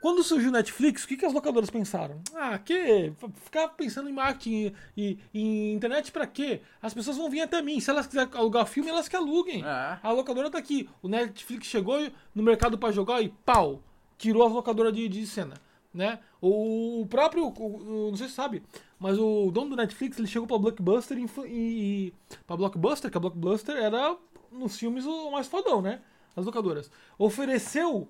[0.05, 2.21] Quando surgiu o Netflix, o que, que as locadoras pensaram?
[2.35, 3.11] Ah, que?
[3.43, 6.61] Ficar pensando em marketing e, e em internet pra quê?
[6.83, 7.81] As pessoas vão vir até mim.
[7.81, 9.65] Se elas quiserem alugar filme, elas que aluguem.
[9.65, 9.99] É.
[10.03, 10.91] A locadora tá aqui.
[11.01, 11.97] O Netflix chegou
[12.35, 13.81] no mercado pra jogar e pau,
[14.19, 15.55] tirou as locadoras de, de cena,
[15.95, 16.19] né?
[16.39, 18.63] O, próprio, o- não sei se você sabe,
[18.99, 22.13] mas o dono do Netflix, ele chegou pra Blockbuster e, e
[22.47, 24.15] pra Blockbuster, que a Blockbuster era
[24.53, 26.03] nos filmes o mais fodão, né?
[26.37, 26.91] As locadoras.
[27.19, 28.07] Ofereceu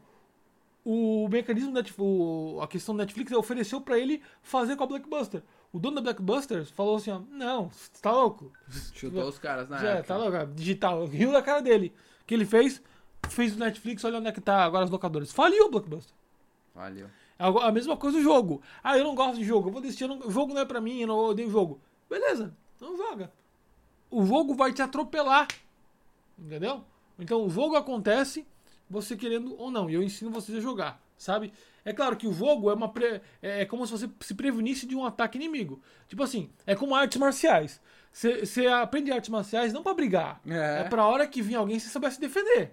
[0.85, 4.87] o mecanismo da Netf- o- a questão do Netflix ofereceu pra ele fazer com a
[4.87, 5.43] Blockbuster.
[5.73, 8.53] O dono da Blockbuster falou assim, ó, não, você tá louco?
[8.95, 10.05] Chutou os caras na Já, época.
[10.09, 11.05] tá louco, digital.
[11.07, 11.93] Riu da cara dele.
[12.23, 12.83] O que ele fez?
[13.29, 15.33] Fez o Netflix, olha onde é que tá agora as locadoras.
[15.33, 16.15] Faliu o Blockbuster.
[16.75, 17.09] Valeu.
[17.39, 18.63] É A mesma coisa do jogo.
[18.83, 19.69] Ah, eu não gosto de jogo.
[19.69, 20.05] Eu vou desistir.
[20.05, 21.81] O jogo não é pra mim, eu não odeio jogo.
[22.09, 23.33] Beleza, não joga.
[24.11, 25.49] O jogo vai te atropelar.
[26.39, 26.85] Entendeu?
[27.19, 28.47] Então o jogo acontece,
[28.89, 29.89] você querendo ou não.
[29.89, 31.53] E eu ensino vocês a jogar, sabe?
[31.85, 34.87] É claro que o jogo é uma pre- é é como se você se prevenisse
[34.87, 35.81] de um ataque inimigo.
[36.09, 37.81] Tipo assim, é como artes marciais.
[38.13, 40.41] Você aprende artes marciais não pra brigar.
[40.47, 40.83] É.
[40.83, 42.73] É pra hora que vir alguém você souber se defender.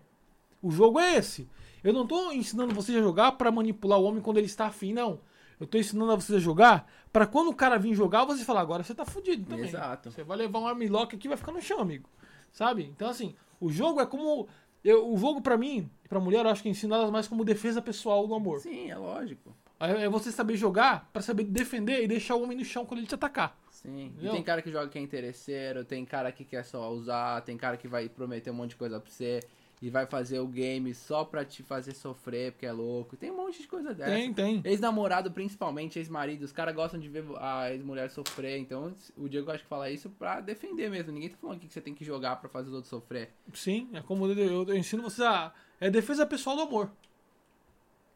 [0.62, 1.50] O jogo é esse.
[1.84, 4.94] Eu não tô ensinando vocês a jogar pra manipular o homem quando ele está afim,
[4.94, 5.20] não.
[5.60, 8.62] Eu tô ensinando a vocês a jogar pra quando o cara vir jogar, você falar,
[8.62, 9.66] agora você tá fudido também.
[9.68, 10.12] Exato.
[10.12, 12.08] Você vai levar um armlock aqui e vai ficar no chão, amigo.
[12.52, 12.84] Sabe?
[12.96, 14.48] Então, assim, o jogo é como.
[14.84, 17.44] Eu- o jogo pra mim, e pra mulher, eu acho que ensina elas mais como
[17.46, 18.60] defesa pessoal do amor.
[18.60, 19.56] Sim, é lógico.
[19.80, 23.08] É você saber jogar pra saber defender e deixar o homem no chão quando ele
[23.08, 23.58] te atacar.
[23.72, 23.98] Sim.
[23.98, 24.34] E Entendeu?
[24.34, 27.78] tem cara que joga que é interesseiro, tem cara que quer só usar, tem cara
[27.78, 29.40] que vai prometer um monte de coisa pra você
[29.82, 33.18] e vai fazer o game só pra te fazer sofrer porque é louco.
[33.18, 34.12] Tem um monte de coisa dessa.
[34.12, 34.62] Tem, tem.
[34.64, 39.64] Ex-namorado, principalmente, ex-marido, os caras gostam de ver a ex-mulher sofrer, então o Diego acho
[39.64, 41.12] que fala isso pra defender mesmo.
[41.12, 43.32] Ninguém tá falando aqui que você tem que jogar pra fazer os outros sofrer.
[43.54, 45.52] Sim, é como eu, eu- eu ensino vocês a.
[45.80, 46.92] É defesa pessoal do amor.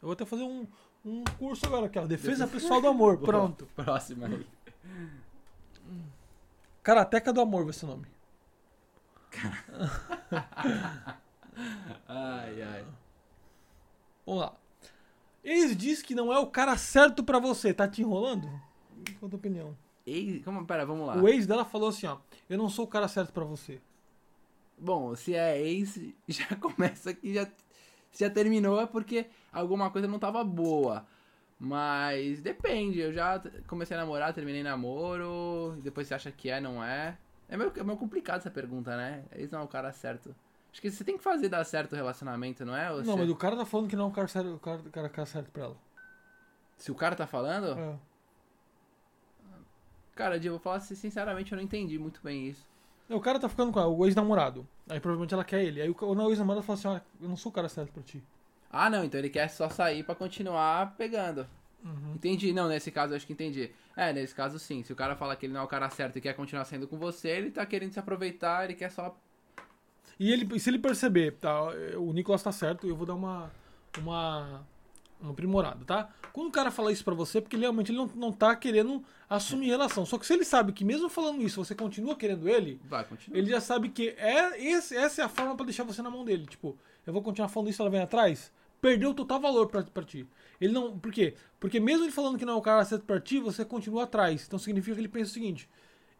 [0.00, 0.66] Eu vou até fazer um,
[1.04, 2.06] um curso agora aqui, ó.
[2.06, 3.18] Defesa pessoal do amor.
[3.26, 3.66] Pronto.
[3.74, 4.46] Próxima aí.
[6.82, 8.06] Karateca do amor vai ser o nome.
[12.08, 12.84] Ai, ai.
[14.24, 14.54] Vamos lá.
[15.42, 17.72] Ex diz que não é o cara certo pra você.
[17.72, 18.48] Tá te enrolando?
[19.18, 19.76] Qual a tua opinião?
[20.06, 21.16] Ex, como, pera, vamos lá.
[21.16, 22.18] O ex dela falou assim, ó.
[22.48, 23.80] Eu não sou o cara certo pra você.
[24.78, 27.46] Bom, se é ex, já começa que já,
[28.10, 31.06] se já terminou é porque alguma coisa não tava boa.
[31.58, 36.84] Mas depende, eu já comecei a namorar, terminei namoro, depois você acha que é, não
[36.84, 37.16] é.
[37.48, 39.24] É meio, é meio complicado essa pergunta, né?
[39.32, 40.34] Ex não é o cara certo.
[40.76, 42.90] Acho que você tem que fazer dar certo o relacionamento, não é?
[42.92, 44.58] Ou Não, você- mas o cara tá falando que não é o cara certo, o
[44.58, 45.76] cara, o cara, o cara certo pra ela.
[46.76, 47.94] Se o cara tá falando, É.
[50.14, 52.62] cara, eu vou falar assim, sinceramente, eu não entendi muito bem isso.
[53.08, 54.68] O cara tá ficando com ela, o ex-namorado.
[54.86, 55.80] Aí provavelmente ela quer ele.
[55.80, 58.22] Aí o, o ex-namorado fala assim, ó, eu não sou o cara certo pra ti.
[58.70, 61.46] Ah, não, então ele quer só sair pra continuar pegando.
[61.82, 62.12] Uhum.
[62.16, 63.72] Entendi, não, nesse caso eu acho que entendi.
[63.96, 64.82] É, nesse caso sim.
[64.82, 66.86] Se o cara fala que ele não é o cara certo e quer continuar saindo
[66.86, 69.16] com você, ele tá querendo se aproveitar, ele quer só.
[70.18, 71.62] E ele, se ele perceber, tá,
[71.98, 73.50] o Nicolas tá certo, eu vou dar uma
[73.98, 74.64] uma
[75.20, 76.10] uma aprimorada, tá?
[76.32, 79.02] Quando o cara fala isso pra você, é porque realmente ele não, não tá querendo
[79.30, 80.04] assumir relação.
[80.04, 83.38] Só que se ele sabe que mesmo falando isso, você continua querendo ele, Vai, continua.
[83.38, 86.22] ele já sabe que é esse, essa é a forma pra deixar você na mão
[86.22, 86.44] dele.
[86.46, 86.76] Tipo,
[87.06, 88.52] eu vou continuar falando isso, ela vem atrás.
[88.78, 90.26] Perdeu total valor pra, pra ti.
[90.60, 90.98] Ele não.
[90.98, 91.34] Por quê?
[91.58, 94.44] Porque mesmo ele falando que não é o cara certo pra ti, você continua atrás.
[94.46, 95.66] Então significa que ele pensa o seguinte: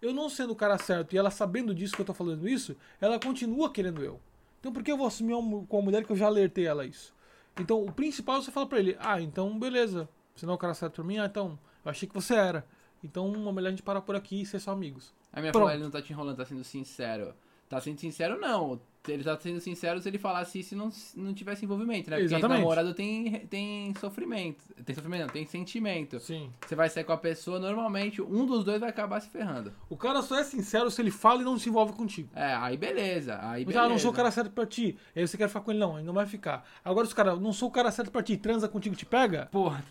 [0.07, 2.77] eu não sendo o cara certo e ela sabendo disso que eu tô falando isso,
[3.01, 4.21] ela continua querendo eu.
[4.61, 6.85] Então por que eu vou assumir uma- com a mulher que eu já alertei ela
[6.87, 7.15] isso?
[7.59, 10.09] Então o principal é você falar pra ele: ah, então beleza.
[10.35, 11.19] Você não é o cara certo pra mim?
[11.19, 11.59] Ah, então.
[11.85, 12.67] Eu achei que você era.
[13.03, 15.15] Então é melhor a gente parar por aqui e ser só amigos.
[15.33, 15.65] A minha Pronto.
[15.65, 17.35] falou, ele não tá te enrolando, tá sendo sincero.
[17.69, 18.81] Tá sendo sincero, não.
[19.13, 22.17] Ele tá sendo sincero se ele falasse isso e não, não tivesse envolvimento, né?
[22.17, 22.59] Porque Exatamente.
[22.59, 24.65] namorado tem, tem sofrimento.
[24.85, 26.19] Tem sofrimento, não, tem sentimento.
[26.21, 26.51] Sim.
[26.67, 29.73] Você vai sair com a pessoa, normalmente um dos dois vai acabar se ferrando.
[29.89, 32.29] O cara só é sincero se ele fala e não se envolve contigo.
[32.35, 33.39] É, aí beleza.
[33.41, 33.81] Aí Mas, beleza.
[33.83, 34.97] ah, não sou o cara certo pra ti.
[35.15, 36.67] Aí você quer ficar com ele, não, ele não vai ficar.
[36.85, 39.85] Agora, os caras, não sou o cara certo pra ti, transa contigo, te pega, Porra,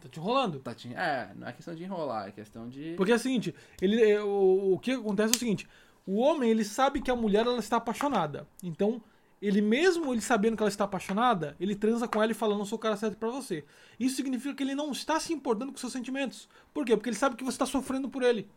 [0.00, 0.58] tá te enrolando.
[0.58, 0.92] tá te...
[0.94, 2.94] É, não é questão de enrolar, é questão de.
[2.96, 5.68] Porque é o seguinte, ele, é, o, o que acontece é o seguinte,
[6.06, 8.46] o homem, ele sabe que a mulher, ela está apaixonada.
[8.62, 9.02] Então,
[9.40, 12.64] ele mesmo ele sabendo que ela está apaixonada, ele transa com ela e fala, não
[12.64, 13.64] sou o cara certo pra você.
[13.98, 16.48] Isso significa que ele não está se importando com seus sentimentos.
[16.72, 16.96] Por quê?
[16.96, 18.48] Porque ele sabe que você está sofrendo por ele.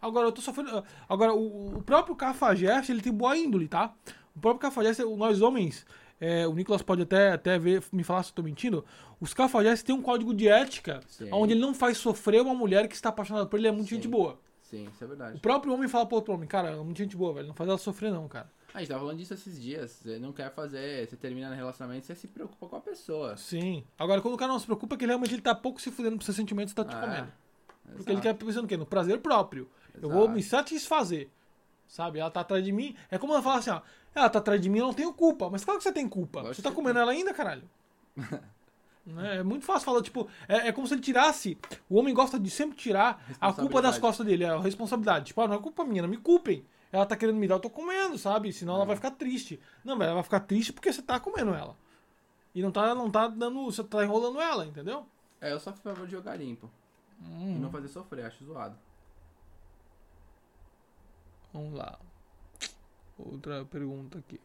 [0.00, 0.84] Agora, eu tô sofrendo...
[1.08, 3.94] Agora, o, o próprio cafajeste, ele tem boa índole, tá?
[4.34, 5.84] O próprio cafajeste, nós homens...
[6.20, 8.84] é, o Nicolas pode até, até ver, me falar se eu tô mentindo.
[9.20, 11.28] Os cafajestes têm um código de ética Sim.
[11.32, 13.96] onde ele não faz sofrer uma mulher que está apaixonada por ele, é muito Sim.
[13.96, 14.38] gente boa.
[14.68, 15.36] Sim, isso é verdade.
[15.38, 17.48] O próprio homem fala pro outro homem, cara, é muito gente boa, velho.
[17.48, 18.50] Não faz ela sofrer, não, cara.
[18.74, 19.90] A gente tava falando disso esses dias.
[19.92, 21.08] Você não quer fazer.
[21.08, 23.34] Você termina no relacionamento, você se preocupa com a pessoa.
[23.38, 23.82] Sim.
[23.98, 25.90] Agora, quando o cara não se preocupa, é que ele realmente ele tá pouco se
[25.90, 27.32] fudendo pros seus sentimentos e tá te Ah, comendo.
[27.82, 28.10] Porque exato.
[28.12, 28.76] ele quer pensando o quê?
[28.76, 29.70] No prazer próprio.
[29.94, 30.34] Eu vou Exato.
[30.34, 31.30] me satisfazer.
[31.86, 32.18] Sabe?
[32.18, 32.94] Ela tá atrás de mim.
[33.10, 33.80] É como ela fala assim, ó.
[34.14, 35.48] Ela tá atrás de mim, eu não tenho culpa.
[35.48, 36.40] Mas claro que você tem culpa.
[36.40, 37.62] Lógico você tá que comendo ela ainda, caralho.
[39.12, 39.38] Né?
[39.38, 41.56] É muito fácil falar, tipo, é, é como se ele tirasse.
[41.88, 45.26] O homem gosta de sempre tirar a culpa das costas dele, a responsabilidade.
[45.26, 46.64] Tipo, ah, não é culpa minha, não me culpem.
[46.92, 48.52] Ela tá querendo me dar, eu tô comendo, sabe?
[48.52, 48.76] Senão É.
[48.76, 49.60] ela vai ficar triste.
[49.84, 51.76] Não, ela vai ficar triste porque você tá comendo ela.
[52.54, 53.64] E não tá, não tá dando.
[53.66, 55.06] Você tá enrolando ela, entendeu?
[55.40, 56.70] É, eu só fui favor de jogar limpo.
[57.20, 58.76] E Hum, não fazer sofrer, acho zoado.
[61.52, 61.98] vamos lá.
[63.18, 64.40] Outra pergunta aqui.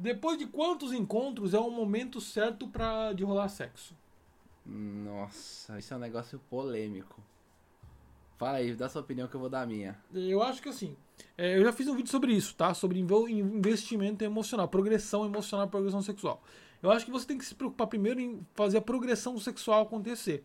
[0.00, 3.96] Depois de quantos encontros é o momento certo pra, de rolar sexo?
[4.64, 7.20] Nossa, isso é um negócio polêmico.
[8.36, 9.98] Fala aí, dá sua opinião que eu vou dar a minha.
[10.14, 10.96] Eu acho que assim,
[11.36, 12.72] é, eu já fiz um vídeo sobre isso, tá?
[12.74, 16.40] Sobre investimento emocional, progressão emocional e progressão sexual.
[16.80, 20.44] Eu acho que você tem que se preocupar primeiro em fazer a progressão sexual acontecer.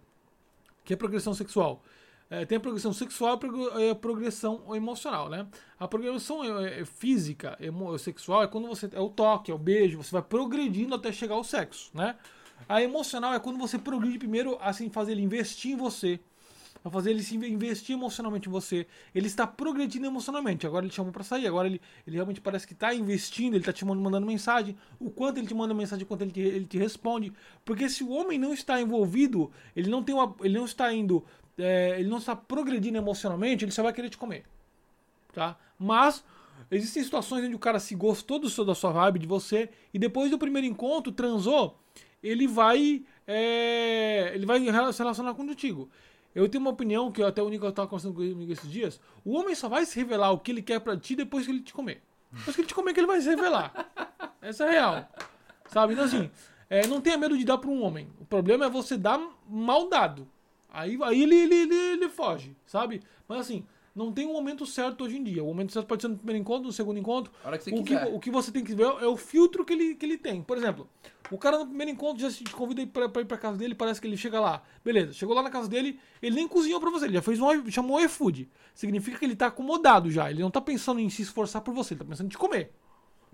[0.82, 1.84] O que é progressão sexual?
[2.30, 3.40] É, tem a progressão sexual
[3.78, 5.46] e e a progressão emocional, né?
[5.80, 8.90] A progressão é, é, física, emo- sexual, é quando você.
[8.92, 12.16] É o toque, é o beijo, você vai progredindo até chegar ao sexo, né?
[12.68, 16.20] A emocional é quando você progride primeiro, assim, fazer ele investir em você,
[16.84, 18.86] Vai fazer ele se investir emocionalmente em você.
[19.16, 20.68] Ele está progredindo emocionalmente.
[20.68, 21.48] Agora ele chamou pra sair.
[21.48, 23.54] Agora ele, ele realmente parece que está investindo.
[23.54, 24.76] Ele está te mandando, mandando mensagem.
[25.00, 27.32] O quanto ele te manda mensagem, o quanto ele te, ele te responde.
[27.64, 31.24] Porque se o homem não está envolvido, ele não tem uma, ele não está indo,
[31.58, 34.44] é, ele não está progredindo emocionalmente, ele só vai querer te comer,
[35.34, 35.58] tá?
[35.78, 36.24] Mas
[36.72, 40.00] existem situações onde o cara se gostou do seu, da sua vibe, de você, e
[40.00, 41.78] depois do primeiro encontro transou,
[42.22, 45.90] ele vai, é, ele vai se relacionar contigo.
[46.34, 49.00] Eu tenho uma opinião que até o Nico estava conversando comigo esses dias.
[49.24, 51.62] O homem só vai se revelar o que ele quer pra ti depois que ele
[51.62, 52.02] te comer.
[52.32, 53.92] Depois que ele te comer que ele vai se revelar.
[54.42, 55.10] Essa é a real.
[55.68, 55.94] Sabe?
[55.94, 56.32] Então assim,
[56.70, 58.08] é, não tenha medo de dar pra um homem.
[58.20, 60.28] O problema é você dar mal dado.
[60.74, 63.04] Aí, aí ele, ele, ele, ele foge, sabe?
[63.28, 63.64] Mas assim,
[63.96, 65.44] não tem um momento certo hoje em dia.
[65.44, 67.32] O momento certo pode ser no primeiro encontro, no segundo encontro.
[67.44, 68.16] A hora que você o, que, quiser.
[68.16, 70.42] o que você tem que ver é o filtro que ele, que ele tem.
[70.42, 70.90] Por exemplo,
[71.30, 74.02] o cara no primeiro encontro já te convida pra, pra ir pra casa dele, parece
[74.02, 74.64] que ele chega lá.
[74.84, 77.70] Beleza, chegou lá na casa dele, ele nem cozinhou pra você, ele já fez um,
[77.70, 78.50] chamou iFood.
[78.74, 80.30] Significa que ele tá acomodado já.
[80.32, 82.72] Ele não tá pensando em se esforçar por você, ele tá pensando em te comer.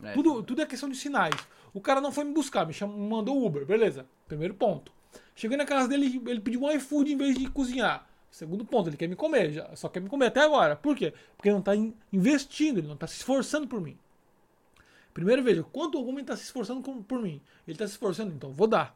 [0.03, 1.35] É, Tudo, tudo é questão de sinais.
[1.73, 4.05] O cara não foi me buscar, me chamou, mandou Uber, beleza.
[4.27, 4.91] Primeiro ponto.
[5.35, 8.07] Cheguei na casa dele, ele pediu um iFood em vez de cozinhar.
[8.29, 10.75] Segundo ponto, ele quer me comer, já, só quer me comer até agora.
[10.75, 11.13] Por quê?
[11.35, 11.73] Porque ele não está
[12.13, 13.97] investindo, ele não está se esforçando por mim.
[15.13, 17.41] Primeiro veja, quanto o homem está se esforçando por mim?
[17.67, 18.95] Ele está se esforçando, então vou dar.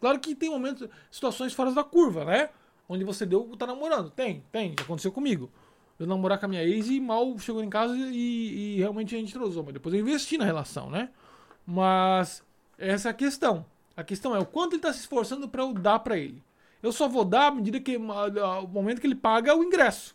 [0.00, 2.50] Claro que tem momentos, situações fora da curva, né?
[2.88, 4.10] Onde você deu, tá namorando.
[4.10, 5.50] Tem, tem, já aconteceu comigo.
[5.98, 9.18] Eu namorar com a minha ex e mal chegou em casa e, e realmente a
[9.18, 9.64] gente transou.
[9.64, 11.10] Mas depois eu investi na relação, né?
[11.66, 12.42] Mas
[12.78, 13.66] essa é a questão.
[13.98, 16.40] A questão é o quanto ele está se esforçando para eu dar para ele.
[16.80, 20.14] Eu só vou dar à medida que o momento que ele paga o ingresso.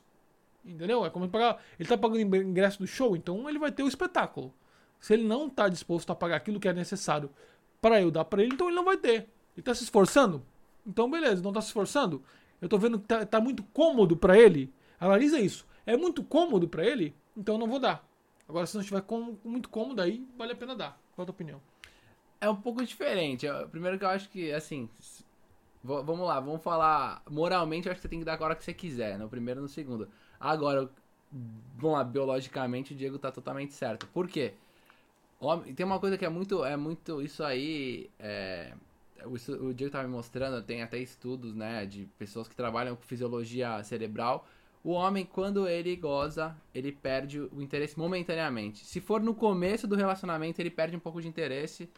[0.64, 1.06] Entendeu?
[1.06, 1.62] É como ele pagar.
[1.78, 4.54] Ele tá pagando o ingresso do show, então ele vai ter o espetáculo.
[5.02, 7.30] Se ele não tá disposto a pagar aquilo que é necessário
[7.82, 9.28] para eu dar para ele, então ele não vai ter.
[9.54, 10.42] Ele tá se esforçando?
[10.88, 12.24] Então beleza, não tá se esforçando?
[12.62, 14.74] Eu tô vendo que tá, tá muito cômodo para ele.
[14.98, 15.68] Analisa isso.
[15.86, 17.14] É muito cômodo para ele?
[17.36, 18.02] Então eu não vou dar.
[18.48, 20.98] Agora se não estiver com- muito cômodo aí, vale a pena dar.
[21.14, 21.60] Qual a tua opinião?
[22.46, 23.48] É um pouco diferente.
[23.72, 24.90] Primeiro que eu acho que, assim.
[25.84, 27.22] Vamos lá, vamos falar.
[27.30, 29.60] Moralmente, eu acho que você tem que dar a hora que você quiser, no primeiro
[29.60, 30.08] e no segundo.
[30.40, 30.90] Agora,
[31.78, 34.08] vamos lá, biologicamente, o Diego tá totalmente certo.
[34.08, 34.54] Por quê?
[35.40, 36.64] Homem- Tem uma coisa que é muito.
[36.66, 37.22] É muito.
[37.22, 38.10] Isso aí.
[38.20, 38.74] É,
[39.26, 41.86] o, o Diego tava me mostrando, tem até estudos, né?
[41.86, 44.48] De pessoas que trabalham com fisiologia cerebral.
[44.84, 48.86] O homem, quando ele goza, ele perde o interesse momentaneamente.
[48.86, 51.90] Se for no começo do relacionamento, ele perde um pouco de interesse.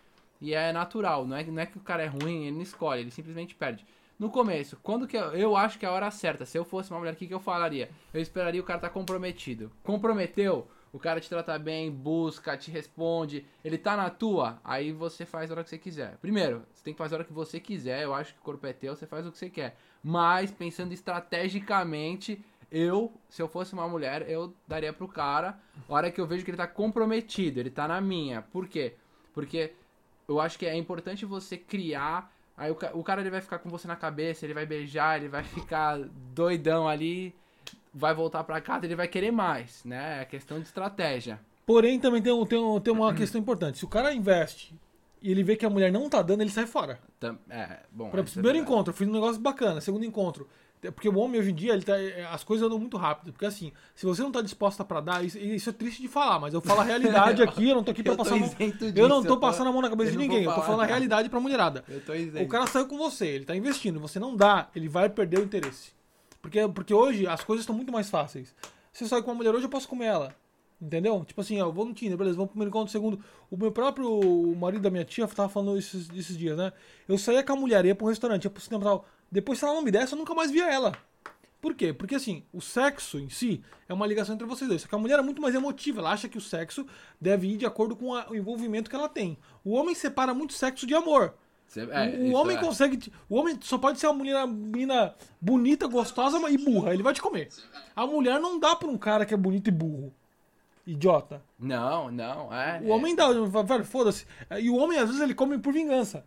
[0.41, 3.01] E é natural, não é, não é que o cara é ruim, ele não escolhe,
[3.01, 3.85] ele simplesmente perde.
[4.17, 6.89] No começo, quando que eu, eu acho que é a hora certa, se eu fosse
[6.91, 7.89] uma mulher, o que, que eu falaria?
[8.13, 9.71] Eu esperaria o cara estar tá comprometido.
[9.83, 15.25] Comprometeu, o cara te trata bem, busca, te responde, ele tá na tua, aí você
[15.25, 16.17] faz a hora que você quiser.
[16.21, 18.65] Primeiro, você tem que fazer a hora que você quiser, eu acho que o corpo
[18.65, 19.75] é teu, você faz o que você quer.
[20.01, 26.09] Mas, pensando estrategicamente, eu, se eu fosse uma mulher, eu daria pro cara, a hora
[26.09, 28.41] que eu vejo que ele tá comprometido, ele tá na minha.
[28.41, 28.95] Por quê?
[29.33, 29.73] Porque
[30.27, 32.31] eu acho que é importante você criar.
[32.57, 35.27] Aí o, o cara ele vai ficar com você na cabeça, ele vai beijar, ele
[35.27, 35.99] vai ficar
[36.33, 37.33] doidão ali,
[37.93, 40.21] vai voltar pra casa, ele vai querer mais, né?
[40.21, 41.39] É questão de estratégia.
[41.65, 43.79] Porém, também tem, tem, tem uma questão importante.
[43.79, 44.75] Se o cara investe
[45.21, 46.99] e ele vê que a mulher não tá dando, ele sai fora.
[47.49, 48.09] É, bom.
[48.09, 49.81] Pra, primeiro é encontro, eu fiz um negócio bacana.
[49.81, 50.47] Segundo encontro,
[50.91, 53.31] porque o homem hoje em dia, ele tá, é, as coisas andam muito rápido.
[53.31, 56.39] Porque assim, se você não tá disposta para dar, isso, isso, é triste de falar,
[56.39, 58.35] mas eu falo a realidade aqui, eu não tô aqui pra passar.
[58.35, 58.49] Mão,
[58.95, 61.29] eu não tô passando a mão na cabeça de ninguém, eu tô falando a realidade
[61.29, 61.83] pra mulherada.
[61.87, 62.43] Eu tô isento.
[62.45, 65.43] O cara saiu com você, ele tá investindo, você não dá, ele vai perder o
[65.43, 65.93] interesse.
[66.41, 68.53] Porque, porque hoje as coisas estão muito mais fáceis.
[68.93, 70.35] Se eu sair com uma mulher hoje, eu posso comer ela.
[70.81, 71.23] Entendeu?
[71.25, 73.19] Tipo assim, ó, vou no Tinder, beleza, vamos pro primeiro encontro, segundo.
[73.49, 76.73] O meu próprio marido da minha tia tava falando esses, esses dias, né?
[77.07, 79.05] Eu saía com a mulher, ia pra um restaurante, ia pro cinema e tal.
[79.31, 80.93] Depois, se ela não me desse, eu nunca mais via ela.
[81.61, 81.91] Por quê?
[81.91, 84.83] Porque assim, o sexo em si é uma ligação entre vocês dois.
[84.83, 85.99] Só que a mulher é muito mais emotiva.
[85.99, 86.85] Ela acha que o sexo
[87.19, 89.37] deve ir de acordo com a, o envolvimento que ela tem.
[89.63, 91.33] O homem separa muito sexo de amor.
[91.75, 92.59] É, o, o homem é.
[92.59, 93.11] consegue.
[93.27, 96.93] O homem só pode ser uma menina, menina bonita, gostosa e burra.
[96.93, 97.49] Ele vai te comer.
[97.95, 100.13] A mulher não dá pra um cara que é bonito e burro.
[100.85, 101.41] Idiota.
[101.57, 102.79] Não, não, é.
[102.83, 104.27] O homem dá, velho, foda-se.
[104.59, 106.23] E o homem, às vezes, ele come por vingança.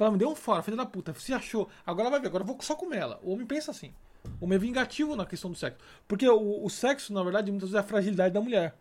[0.00, 1.68] Tipo, ela me deu um fora, filha da puta, se achou.
[1.84, 3.20] Agora vai ver, agora eu vou só comer ela.
[3.22, 3.92] O homem pensa assim.
[4.40, 5.78] O homem é vingativo na questão do sexo.
[6.08, 8.74] Porque o, o sexo, na verdade, muitas vezes é a fragilidade da mulher.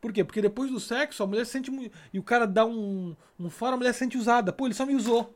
[0.00, 0.22] Por quê?
[0.22, 1.72] Porque depois do sexo, a mulher sente.
[2.12, 4.52] E o cara dá um, um fora, a mulher sente usada.
[4.52, 5.34] Pô, ele só me usou.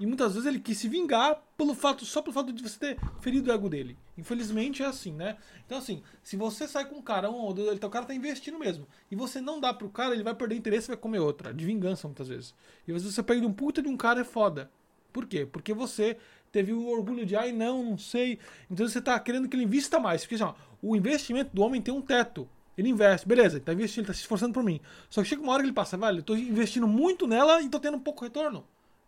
[0.00, 2.98] E muitas vezes ele quis se vingar pelo fato, só pelo fato de você ter
[3.20, 3.96] ferido o ego dele.
[4.18, 5.36] Infelizmente é assim, né?
[5.64, 8.12] Então, assim, se você sai com um cara, um ou dois, então o cara tá
[8.12, 8.88] investindo mesmo.
[9.08, 11.54] E você não dá pro cara, ele vai perder interesse e vai comer outra.
[11.54, 12.54] De vingança, muitas vezes.
[12.88, 14.68] E às vezes você perde um puta de um cara é foda.
[15.12, 15.46] Por quê?
[15.46, 16.16] Porque você
[16.50, 18.40] teve o orgulho de, ai, não, não sei.
[18.68, 20.22] Então você está querendo que ele invista mais.
[20.22, 22.48] Porque assim, ó, o investimento do homem tem um teto.
[22.76, 24.80] Ele investe, beleza, ele tá investindo, ele tá se esforçando por mim.
[25.08, 27.68] Só que chega uma hora que ele passa, velho, eu tô investindo muito nela e
[27.68, 28.64] tô tendo um pouco retorno.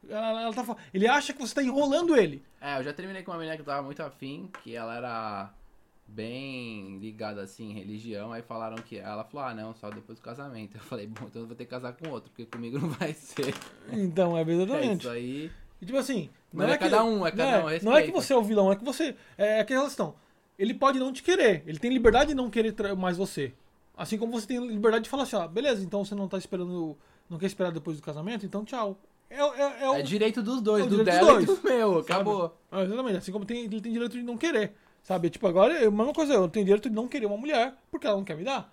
[0.08, 2.42] Ela, ela tá, ele acha que você tá enrolando ele.
[2.60, 5.50] É, eu já terminei com uma menina que eu tava muito afim, que ela era
[6.08, 10.22] bem ligada assim em religião, aí falaram que ela falou: "Ah, não, só depois do
[10.22, 10.76] casamento".
[10.76, 13.12] Eu falei: "Bom, então eu vou ter que casar com outro, porque comigo não vai
[13.12, 13.54] ser".
[13.92, 14.86] Então, é exatamente.
[14.86, 15.50] É isso aí.
[15.80, 18.32] E tipo assim, não, é, é, cada um, é cada um, Não é que você
[18.32, 19.14] é o vilão, é que você.
[19.36, 20.14] É aquela questão.
[20.58, 21.62] Ele pode não te querer.
[21.66, 23.52] Ele tem liberdade de não querer mais você.
[23.96, 26.96] Assim como você tem liberdade de falar assim, ó, beleza, então você não tá esperando.
[27.28, 28.98] Não quer esperar depois do casamento, então tchau.
[29.28, 31.98] É, é, é, o, é direito dos dois, é do dela dois, e do meu,
[31.98, 32.56] acabou.
[32.70, 34.72] Ah, exatamente, assim como tem, ele tem direito de não querer.
[35.02, 35.30] Sabe?
[35.30, 38.06] Tipo, agora, é a mesma coisa, eu tenho direito de não querer uma mulher porque
[38.06, 38.72] ela não quer me dar.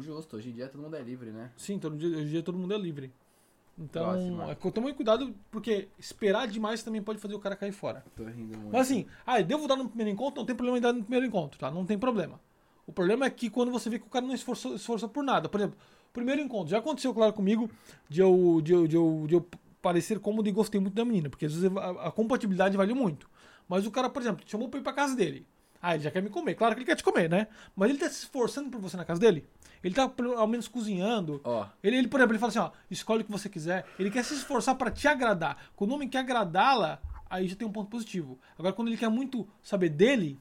[0.00, 1.50] Justo, hoje em dia todo mundo é livre, né?
[1.56, 3.12] Sim, todo dia, hoje em dia todo mundo é livre.
[3.76, 8.04] Então, é, tome cuidado, porque esperar demais também pode fazer o cara cair fora.
[8.14, 8.72] Tô rindo muito.
[8.72, 10.40] Mas assim, ah, eu devo dar no primeiro encontro?
[10.40, 11.70] Não tem problema em dar no primeiro encontro, tá?
[11.70, 12.40] Não tem problema.
[12.86, 15.48] O problema é que quando você vê que o cara não esforçou, esforçou por nada.
[15.48, 15.78] Por exemplo,
[16.14, 16.70] primeiro encontro.
[16.70, 17.68] Já aconteceu, claro, comigo
[18.08, 19.46] de eu, de eu, de eu, de eu
[19.82, 23.28] parecer cômodo e gostei muito da menina, porque às vezes a, a compatibilidade vale muito.
[23.68, 25.46] Mas o cara, por exemplo, te chamou pra ir pra casa dele.
[25.82, 26.54] Ah, ele já quer me comer.
[26.54, 27.46] Claro que ele quer te comer, né?
[27.76, 29.46] Mas ele tá se esforçando por você na casa dele?
[29.82, 31.42] Ele tá ao menos cozinhando.
[31.44, 31.66] Ó.
[31.82, 33.84] Ele, ele, por exemplo, ele fala assim, ó, escolhe o que você quiser.
[33.98, 35.58] Ele quer se esforçar para te agradar.
[35.76, 38.38] Quando o homem quer agradá-la, aí já tem um ponto positivo.
[38.58, 40.40] Agora, quando ele quer muito saber dele,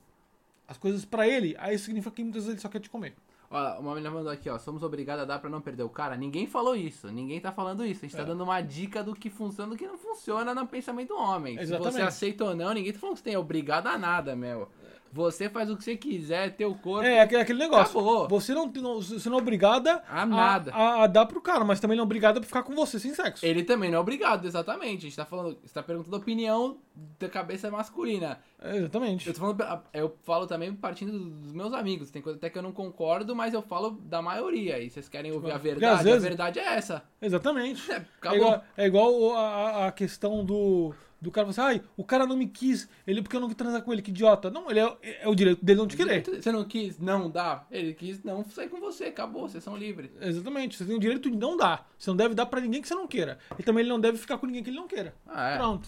[0.65, 3.13] as coisas para ele, aí significa que muitas vezes ele só quer te comer.
[3.53, 4.57] Olha, uma menina mandou aqui, ó.
[4.57, 6.17] Somos obrigados a dar pra não perder o cara.
[6.17, 7.07] Ninguém falou isso.
[7.11, 8.03] Ninguém tá falando isso.
[8.03, 8.25] A gente tá é.
[8.25, 11.17] tá dando uma dica do que funciona e do que não funciona no pensamento do
[11.17, 11.59] homem.
[11.59, 11.91] Exatamente.
[11.91, 14.67] Se você aceita ou não, ninguém tá falando que você tem obrigado a nada, meu.
[15.13, 17.07] Você faz o que você quiser, teu corpo.
[17.07, 17.99] É, aquele negócio.
[17.99, 18.27] Acabou.
[18.27, 20.73] Você não, não, você não é obrigada a nada.
[20.73, 23.13] A, a, dar pro cara, mas também não é obrigada a ficar com você sem
[23.13, 23.45] sexo.
[23.45, 24.97] Ele também não é obrigado, exatamente.
[24.97, 25.55] A gente tá falando.
[25.63, 26.79] Você tá perguntando a opinião
[27.19, 28.39] da cabeça masculina.
[28.59, 29.27] É, exatamente.
[29.27, 32.09] Eu, falando, eu falo também partindo dos meus amigos.
[32.09, 34.79] Tem coisa até que eu não concordo, mas eu falo da maioria.
[34.79, 36.03] E vocês querem ouvir a verdade?
[36.05, 36.25] Vezes...
[36.25, 37.03] A verdade é essa.
[37.21, 37.83] Exatamente.
[37.93, 42.27] É, é igual, é igual a, a questão do do cara assim, ai, o cara
[42.27, 44.51] não me quis, ele porque eu não quis transar com ele, que idiota.
[44.51, 46.21] Não, ele é, é o direito dele não te querer.
[46.21, 47.65] Você não quis, não dá.
[47.71, 50.11] Ele quis não sair com você, acabou, vocês são livres.
[50.19, 51.89] Exatamente, você tem o direito de não dar.
[51.97, 53.39] Você não deve dar para ninguém que você não queira.
[53.57, 55.15] E também ele não deve ficar com ninguém que ele não queira.
[55.25, 55.57] Ah, é.
[55.57, 55.87] Pronto.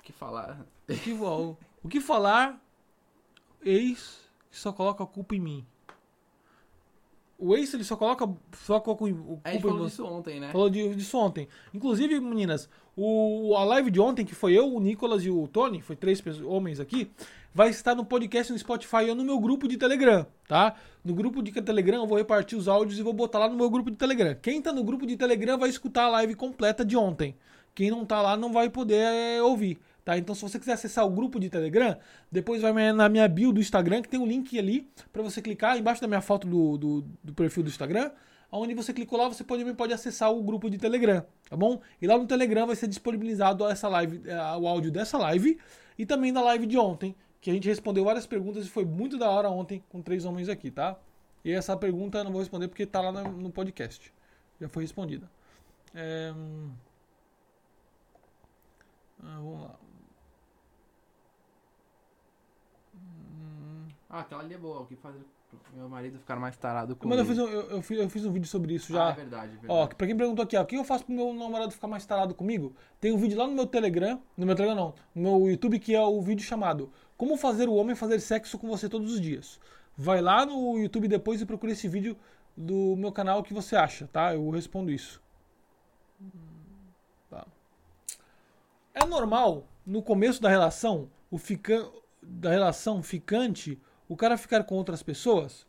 [0.00, 0.66] O que falar?
[0.88, 2.60] O que, o, o que falar
[3.62, 4.20] ex
[4.50, 5.66] que só coloca a culpa em mim.
[7.38, 8.26] O ex, ele só coloca,
[8.64, 10.50] só coloca o culpa A gente falou disso ontem, né?
[10.52, 11.48] Falou de- disso ontem.
[11.74, 15.82] Inclusive, meninas, o, a live de ontem, que foi eu, o Nicolas e o Tony,
[15.82, 17.10] foi três homens aqui,
[17.52, 20.76] vai estar no podcast no Spotify e no meu grupo de Telegram, tá?
[21.04, 23.68] No grupo de Telegram eu vou repartir os áudios e vou botar lá no meu
[23.68, 24.34] grupo de Telegram.
[24.40, 27.36] Quem tá no grupo de Telegram vai escutar a live completa de ontem.
[27.74, 30.16] Quem não tá lá não vai poder é, ouvir, tá?
[30.16, 31.98] Então se você quiser acessar o grupo de Telegram,
[32.30, 35.76] depois vai na minha bio do Instagram, que tem um link ali pra você clicar
[35.76, 38.12] embaixo da minha foto do, do, do perfil do Instagram.
[38.50, 41.80] Onde você clicou lá, você pode, pode acessar o grupo de Telegram, tá bom?
[42.00, 45.58] E lá no Telegram vai ser disponibilizado essa live, eh, o áudio dessa live
[45.98, 49.18] e também da live de ontem, que a gente respondeu várias perguntas e foi muito
[49.18, 50.96] da hora ontem com três homens aqui, tá?
[51.44, 54.14] E essa pergunta eu não vou responder porque tá lá no, no podcast.
[54.60, 55.28] Já foi respondida.
[55.92, 56.70] É, hum,
[59.24, 59.86] ah, vamos lá.
[64.16, 64.80] Ah, aquela ali é boa.
[64.80, 65.20] O que fazer
[65.62, 68.08] pro meu marido ficar mais tarado com Mas eu fiz, um, eu, eu fiz, eu
[68.08, 69.08] fiz um vídeo sobre isso já.
[69.08, 69.66] Ah, é verdade, é verdade.
[69.68, 72.04] Ó, pra quem perguntou aqui, ó, o que eu faço pro meu namorado ficar mais
[72.06, 72.74] tarado comigo?
[72.98, 75.94] Tem um vídeo lá no meu Telegram, no meu Telegram não, no meu YouTube, que
[75.94, 79.60] é o vídeo chamado Como fazer o homem fazer sexo com você todos os dias.
[79.96, 82.16] Vai lá no YouTube depois e procura esse vídeo
[82.56, 84.34] do meu canal, que você acha, tá?
[84.34, 85.22] Eu respondo isso.
[87.28, 87.46] Tá.
[88.94, 91.86] É normal, no começo da relação, o fica...
[92.22, 95.66] da relação ficante, o cara ficar com outras pessoas?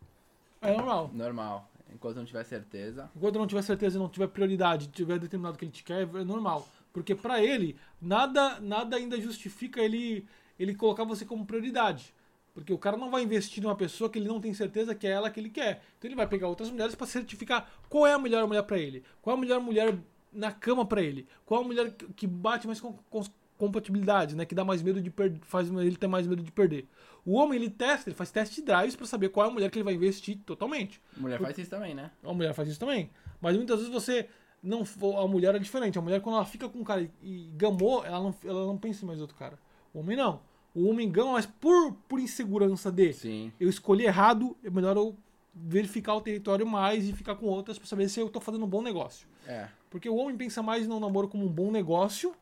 [0.61, 1.09] É normal.
[1.13, 1.69] Normal.
[1.93, 3.09] Enquanto não tiver certeza.
[3.15, 6.23] Enquanto não tiver certeza e não tiver prioridade, tiver determinado que ele te quer, é
[6.23, 6.67] normal.
[6.93, 10.25] Porque pra ele, nada nada ainda justifica ele
[10.59, 12.13] ele colocar você como prioridade.
[12.53, 15.11] Porque o cara não vai investir numa pessoa que ele não tem certeza que é
[15.11, 15.83] ela que ele quer.
[15.97, 19.03] Então ele vai pegar outras mulheres pra certificar qual é a melhor mulher pra ele.
[19.21, 19.95] Qual é a melhor mulher
[20.33, 21.27] na cama pra ele.
[21.45, 23.21] Qual é a mulher que- que bate mais com, com
[23.57, 24.45] compatibilidade, né?
[24.45, 26.87] Que dá mais medo de perder, faz ele ter mais medo de perder.
[27.27, 29.77] O homem ele testa, ele faz test drives pra saber qual é a mulher que
[29.77, 31.01] ele vai investir totalmente.
[31.17, 32.09] Mulher faz isso também, né?
[32.23, 33.09] A mulher faz isso também.
[33.41, 34.29] Mas muitas vezes você
[34.63, 34.83] não.
[35.21, 35.99] A mulher é diferente.
[35.99, 39.03] A mulher, quando ela fica com um cara e, gamou, ela não, ela não pensa
[39.03, 39.59] em mais outro cara.
[39.93, 40.39] O homem não.
[40.73, 43.51] O homem gama, mas por, por insegurança de Sim.
[43.59, 45.13] eu escolhi errado, é melhor eu
[45.53, 48.69] verificar o território mais e ficar com outras pra saber se eu tô fazendo um
[48.69, 49.27] bom negócio.
[49.45, 49.67] É.
[49.89, 52.33] Porque o homem pensa mais no namoro como um bom negócio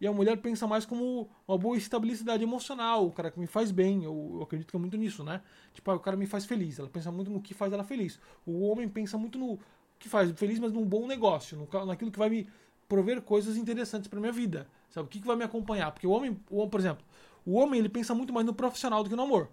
[0.00, 3.70] e a mulher pensa mais como uma boa estabilidade emocional, o cara que me faz
[3.70, 4.04] bem.
[4.04, 5.42] Eu, eu acredito que é muito nisso, né?
[5.74, 6.78] Tipo, ah, o cara me faz feliz.
[6.78, 8.18] Ela pensa muito no que faz ela feliz.
[8.46, 9.58] O homem pensa muito no
[9.98, 12.48] que faz feliz, mas num bom negócio, no, naquilo que vai me
[12.88, 14.66] prover coisas interessantes pra minha vida.
[14.88, 15.06] Sabe?
[15.06, 15.92] O que, que vai me acompanhar?
[15.92, 17.04] Porque o homem, o homem, por exemplo,
[17.44, 19.50] o homem ele pensa muito mais no profissional do que no amor.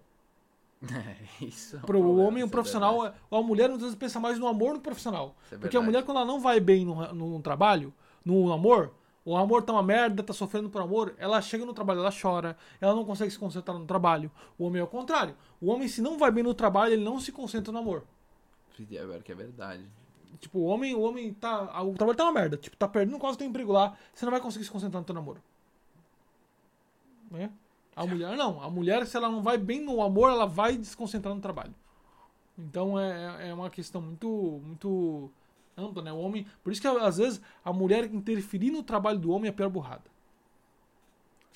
[1.42, 1.76] isso.
[1.76, 4.38] é um Pro problema, homem, o é profissional, é- a mulher muitas vezes pensa mais
[4.38, 5.36] no amor no profissional.
[5.52, 7.92] É Porque a mulher, quando ela não vai bem no, no trabalho,
[8.24, 8.94] no amor,
[9.28, 12.56] o amor tá uma merda, tá sofrendo por amor, ela chega no trabalho, ela chora,
[12.80, 14.30] ela não consegue se concentrar no trabalho.
[14.58, 15.36] O homem é o contrário.
[15.60, 18.04] O homem, se não vai bem no trabalho, ele não se concentra no amor.
[18.80, 19.84] É verdade que é verdade.
[20.40, 21.82] Tipo, o homem, o homem tá.
[21.82, 22.56] O trabalho tá uma merda.
[22.56, 25.14] Tipo, tá perdendo quase teu emprego lá, você não vai conseguir se concentrar no teu
[25.14, 25.42] namoro.
[27.30, 27.50] Né?
[27.94, 28.62] A mulher não.
[28.62, 31.74] A mulher, se ela não vai bem no amor, ela vai desconcentrar no trabalho.
[32.56, 35.30] Então é, é uma questão muito, muito
[35.78, 36.12] ampla, né?
[36.12, 36.46] O homem.
[36.62, 39.70] Por isso que às vezes a mulher interferir no trabalho do homem é a pior
[39.70, 40.04] burrada.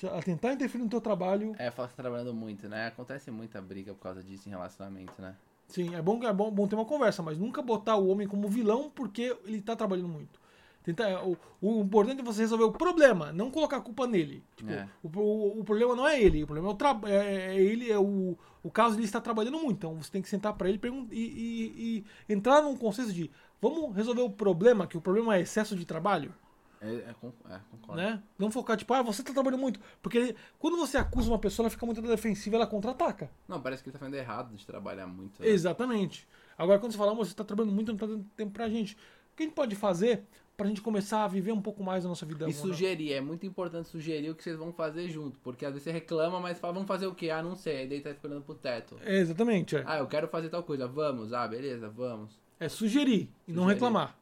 [0.01, 1.55] Ela tentar interferir no teu trabalho.
[1.57, 2.87] É, fala que tá trabalhando muito, né?
[2.87, 5.33] Acontece muita briga por causa disso em relacionamento, né?
[5.67, 8.49] Sim, é bom, é bom, bom ter uma conversa, mas nunca botar o homem como
[8.49, 10.41] vilão porque ele tá trabalhando muito.
[10.83, 14.43] Tentar, o, o importante é você resolver o problema, não colocar a culpa nele.
[14.57, 14.89] Tipo, É.
[15.01, 17.89] o, o, o problema não é ele, o problema é, o tra- é, é ele,
[17.89, 19.77] é o, o caso de ele estar trabalhando muito.
[19.77, 20.81] Então você tem que sentar pra ele
[21.11, 23.31] e, e- e entrar num consenso de
[23.69, 26.33] vamos resolver o problema, que o problema é excesso de trabalho,
[26.81, 27.09] É, é,
[27.49, 27.95] é, concordo.
[28.01, 28.21] né?
[28.37, 29.79] Não focar tipo, ah, você tá trabalhando muito.
[30.01, 33.29] Porque quando você acusa uma pessoa, ela fica muito defensiva, ela contra-ataca.
[33.47, 35.41] Não, parece que ele tá fazendo errado de trabalhar muito.
[35.41, 35.47] né?
[35.47, 36.27] Exatamente.
[36.57, 38.95] Agora, quando você fala, "Amor, você está trabalhando muito, não está dando tempo pra gente.
[38.95, 42.07] O que a gente pode fazer pra gente começar a viver um pouco mais a
[42.09, 42.47] nossa vida?
[42.47, 45.39] E sugerir, é muito importante sugerir o que vocês vão fazer junto.
[45.39, 47.31] Porque às vezes você reclama, mas fala, vamos fazer o quê?
[47.31, 47.77] Ah, não sei.
[47.77, 48.95] Aí daí tá esperando pro teto.
[49.03, 49.75] É, exatamente.
[49.77, 49.83] É.
[49.87, 50.85] Ah, eu quero fazer tal coisa.
[50.87, 51.33] Vamos.
[51.33, 52.42] Ah, beleza, vamos.
[52.63, 54.17] É sugerir e não reclamar.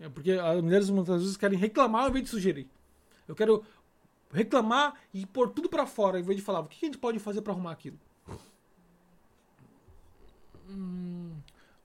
[0.00, 2.68] É porque as mulheres muitas vezes querem reclamar ao invés de sugerir.
[3.28, 3.64] Eu quero
[4.32, 7.20] reclamar e pôr tudo pra fora, ao invés de falar o que a gente pode
[7.20, 7.96] fazer pra arrumar aquilo.
[10.68, 11.30] Hum,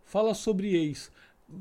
[0.04, 1.12] fala sobre ex.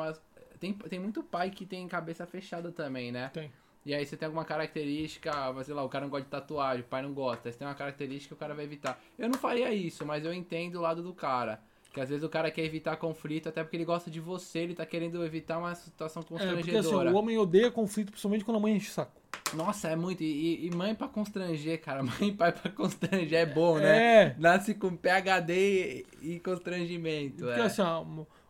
[0.60, 3.28] Tem, tem muito pai que tem cabeça fechada também, né?
[3.30, 3.50] Tem.
[3.84, 5.32] E aí você tem alguma característica,
[5.64, 7.48] sei lá, o cara não gosta de tatuagem, o pai não gosta.
[7.48, 9.00] Aí você tem uma característica que o cara vai evitar.
[9.18, 11.60] Eu não faria isso, mas eu entendo o lado do cara.
[11.92, 14.74] Que às vezes o cara quer evitar conflito, até porque ele gosta de você, ele
[14.74, 16.60] tá querendo evitar uma situação constrangedora.
[16.60, 19.20] É, porque assim, o homem odeia conflito, principalmente quando a mãe enche o saco.
[19.54, 20.22] Nossa, é muito.
[20.22, 22.02] E, e mãe pra constranger, cara.
[22.02, 24.22] Mãe e pai pra constranger é bom, né?
[24.22, 24.36] É.
[24.38, 27.44] Nasce com PHD e, constrangimento.
[27.44, 27.64] Porque é.
[27.64, 27.82] assim,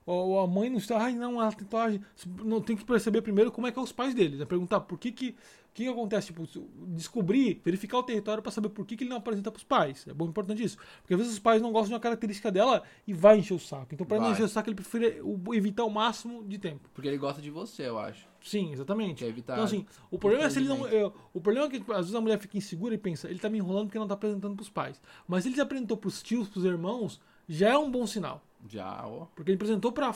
[0.07, 0.99] a, a mãe não está.
[1.01, 2.01] Ai, não, a tatuagem.
[2.45, 4.41] Não tem que perceber primeiro como é que é os pais deles.
[4.41, 5.37] É perguntar por que que
[5.73, 6.27] o que, acontece?
[6.27, 6.47] Tipo,
[6.89, 10.07] descobrir, verificar o território para saber por que, que ele não apresenta para os pais.
[10.07, 10.77] É bom importante isso.
[11.01, 13.59] Porque às vezes os pais não gostam de uma característica dela e vai encher o
[13.59, 13.95] saco.
[13.95, 15.23] Então, para não encher o saco, ele prefere
[15.55, 16.91] evitar o máximo de tempo.
[16.93, 18.29] Porque ele gosta de você, eu acho.
[18.43, 19.25] Sim, exatamente.
[19.25, 20.87] evitar então, assim, o problema é se ele não.
[20.87, 23.49] É, o problema é que às vezes a mulher fica insegura e pensa, ele tá
[23.49, 25.01] me enrolando porque não tá apresentando pros pais.
[25.27, 28.45] Mas se ele já apresentou pros tios, pros irmãos, já é um bom sinal.
[28.69, 29.27] Já, ó.
[29.35, 30.13] Porque ele apresentou para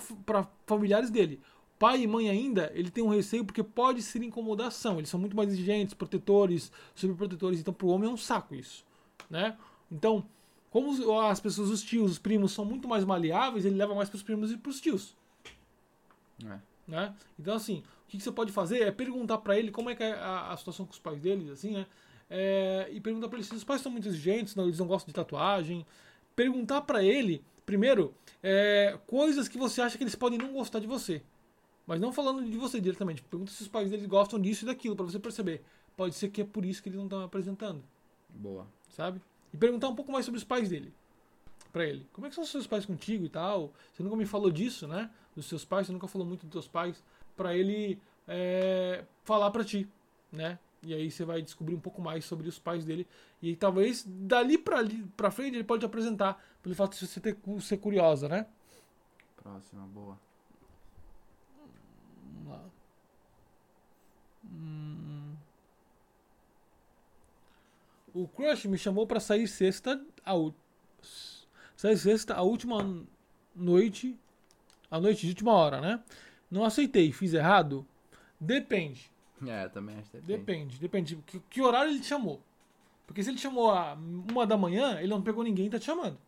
[0.66, 1.40] familiares dele
[1.78, 4.98] pai e mãe ainda, ele tem um receio porque pode ser incomodação.
[4.98, 7.60] Eles são muito mais exigentes, protetores, sobreprotetores.
[7.60, 8.84] Então, para o homem é um saco isso,
[9.28, 9.56] né?
[9.90, 10.26] Então,
[10.70, 14.16] como as pessoas, os tios, os primos são muito mais maleáveis, ele leva mais para
[14.16, 15.16] os primos e para os tios.
[16.44, 16.58] É.
[16.86, 17.14] Né?
[17.38, 20.12] Então, assim, o que, você pode fazer é perguntar para ele como é que é
[20.12, 21.86] a, a, situação com os pais deles, assim, né?
[22.28, 25.08] É, e perguntar para ele se os pais são muito exigentes, não, eles não gostam
[25.08, 25.86] de tatuagem.
[26.34, 30.86] Perguntar para ele, primeiro, é, coisas que você acha que eles podem não gostar de
[30.86, 31.20] você.
[31.86, 33.22] Mas não falando de você diretamente.
[33.22, 35.62] Pergunta se os pais deles gostam disso e daquilo, para você perceber.
[35.96, 37.82] Pode ser que é por isso que eles não estão apresentando.
[38.28, 38.66] Boa.
[38.88, 39.20] Sabe?
[39.52, 40.92] E perguntar um pouco mais sobre os pais dele.
[41.72, 42.06] Pra ele.
[42.12, 43.72] Como é que são os seus pais contigo e tal?
[43.92, 45.10] Você nunca me falou disso, né?
[45.34, 47.02] Dos seus pais, você nunca falou muito dos seus pais.
[47.36, 49.88] Pra ele é, falar pra ti,
[50.32, 50.58] né?
[50.86, 53.06] E aí você vai descobrir um pouco mais sobre os pais dele.
[53.42, 56.42] E talvez dali pra, ali, pra frente ele pode te apresentar.
[56.62, 58.46] Pelo fato de você ter, ser curiosa, né?
[59.36, 60.18] Próxima, boa.
[64.52, 65.34] Hum.
[68.14, 70.32] O Crush me chamou para sair sexta a
[71.76, 73.04] sair sexta a última
[73.54, 74.18] noite,
[74.90, 76.02] a noite de última hora, né?
[76.50, 77.86] Não aceitei, fiz errado?
[78.40, 79.10] Depende.
[79.46, 80.78] É, também acho que depende.
[80.78, 81.16] Depende, depende.
[81.26, 82.40] Que, que horário ele te chamou?
[83.06, 83.96] Porque se ele chamou a
[84.30, 86.18] uma da manhã, ele não pegou ninguém e tá te chamando.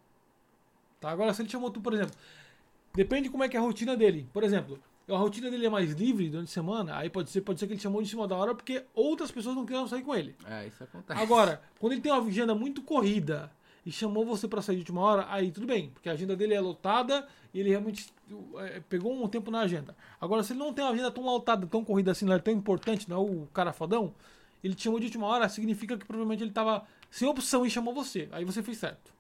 [1.01, 1.11] Tá?
[1.11, 2.15] Agora, se ele chamou tu, por exemplo,
[2.95, 4.29] depende como é que é a rotina dele.
[4.33, 4.79] Por exemplo,
[5.09, 7.73] a rotina dele é mais livre durante a semana, aí pode ser, pode ser que
[7.73, 10.37] ele chamou de cima da hora porque outras pessoas não queriam sair com ele.
[10.45, 11.21] É, isso acontece.
[11.21, 13.51] Agora, quando ele tem uma agenda muito corrida
[13.85, 16.55] e chamou você para sair de última hora, aí tudo bem, porque a agenda dele
[16.55, 18.13] é lotada e ele realmente
[18.59, 19.97] é, pegou um tempo na agenda.
[20.21, 22.53] Agora, se ele não tem uma agenda tão lotada, tão corrida assim, não é tão
[22.53, 24.15] importante, não é o cara fodão,
[24.63, 27.95] ele te chamou de última hora, significa que provavelmente ele estava sem opção e chamou
[27.95, 28.29] você.
[28.33, 29.13] Aí você fez certo.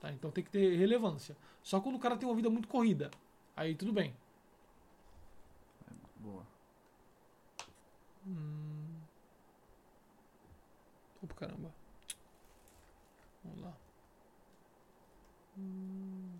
[0.00, 0.10] Tá?
[0.12, 1.36] Então tem que ter relevância.
[1.62, 3.10] Só quando o cara tem uma vida muito corrida,
[3.56, 4.14] aí tudo bem.
[6.16, 6.46] Boa.
[8.26, 9.00] Hum.
[11.22, 11.74] Opa, caramba.
[13.44, 13.76] Vamos lá.
[15.58, 16.38] Hum.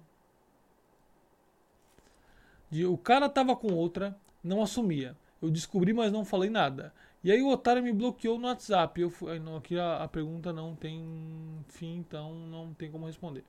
[2.88, 5.16] O cara tava com outra, não assumia.
[5.42, 6.92] Eu descobri, mas não falei nada.
[7.22, 9.00] E aí o otário me bloqueou no WhatsApp.
[9.00, 13.44] Eu fui, não, aqui a, a pergunta não tem fim, então não tem como responder.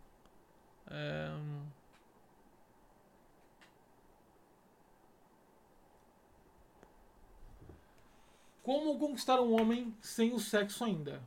[0.88, 1.32] É...
[8.64, 11.22] Como conquistar um homem sem o sexo ainda?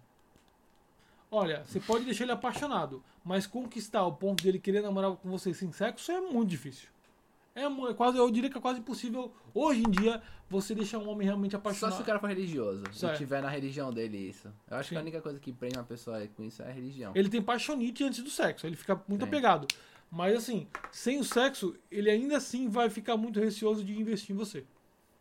[1.31, 5.53] Olha, você pode deixar ele apaixonado, mas conquistar o ponto dele querer namorar com você
[5.53, 6.94] sem sexo é muito difícil.
[7.55, 11.09] É, é quase, eu diria que é quase impossível hoje em dia você deixar um
[11.09, 11.93] homem realmente apaixonado.
[11.93, 14.53] Só se o cara for religioso, se tiver na religião dele isso.
[14.69, 14.95] Eu acho Sim.
[14.95, 17.13] que a única coisa que prende uma pessoa com isso é a religião.
[17.15, 19.29] Ele tem paixonite antes do sexo, ele fica muito Sim.
[19.29, 19.69] apegado.
[20.11, 24.39] Mas assim, sem o sexo, ele ainda assim vai ficar muito receoso de investir em
[24.39, 24.65] você.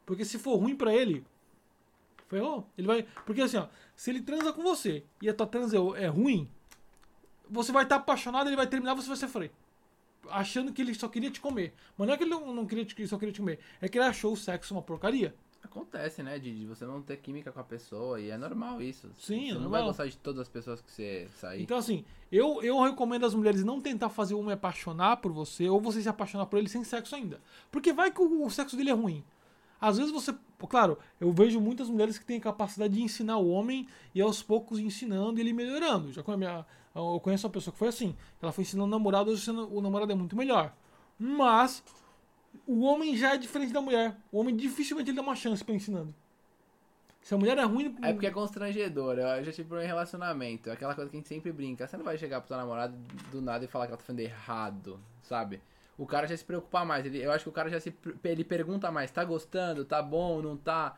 [0.05, 1.25] Porque se for ruim para ele,
[2.33, 2.67] Ferrou.
[2.77, 3.05] Ele vai.
[3.25, 6.49] Porque assim, ó, se ele transa com você e a tua transa é ruim,
[7.49, 9.51] você vai estar tá apaixonado, ele vai terminar, você vai sofrer.
[10.29, 11.73] Achando que ele só queria te comer.
[11.97, 14.05] Mas não é que ele não queria te, só queria te comer, é que ele
[14.05, 15.35] achou o sexo uma porcaria.
[15.63, 19.09] Acontece, né, de, você não ter química com a pessoa, e é normal isso.
[19.17, 21.63] Sim, você é não vai gostar de todas as pessoas que você sair.
[21.63, 25.69] Então, assim, eu, eu recomendo às mulheres não tentar fazer o homem apaixonar por você,
[25.69, 27.39] ou você se apaixonar por ele sem sexo ainda.
[27.71, 29.23] Porque vai que o, o sexo dele é ruim.
[29.79, 30.33] Às vezes você.
[30.69, 34.79] Claro, eu vejo muitas mulheres que têm capacidade de ensinar o homem e aos poucos
[34.79, 36.11] ensinando e ele melhorando.
[36.11, 36.65] Já com minha,
[36.95, 38.15] eu conheço uma pessoa que foi assim.
[38.41, 40.73] Ela foi ensinando o namorado, hoje o namorado é muito melhor.
[41.17, 41.83] Mas
[42.67, 44.15] o homem já é diferente da mulher.
[44.31, 46.13] O homem dificilmente ele dá uma chance pra ensinando.
[47.21, 47.95] Se a mulher é ruim.
[48.01, 49.17] É porque é constrangedor.
[49.17, 50.69] Eu já tive um relacionamento.
[50.69, 51.87] É aquela coisa que a gente sempre brinca.
[51.87, 52.97] Você não vai chegar pro seu namorado
[53.31, 55.61] do nada e falar que ela tá fazendo errado, sabe?
[55.97, 57.05] O cara já se preocupa mais.
[57.05, 57.95] Ele, eu acho que o cara já se.
[58.23, 59.85] Ele pergunta mais: tá gostando?
[59.85, 60.41] Tá bom?
[60.41, 60.97] Não tá?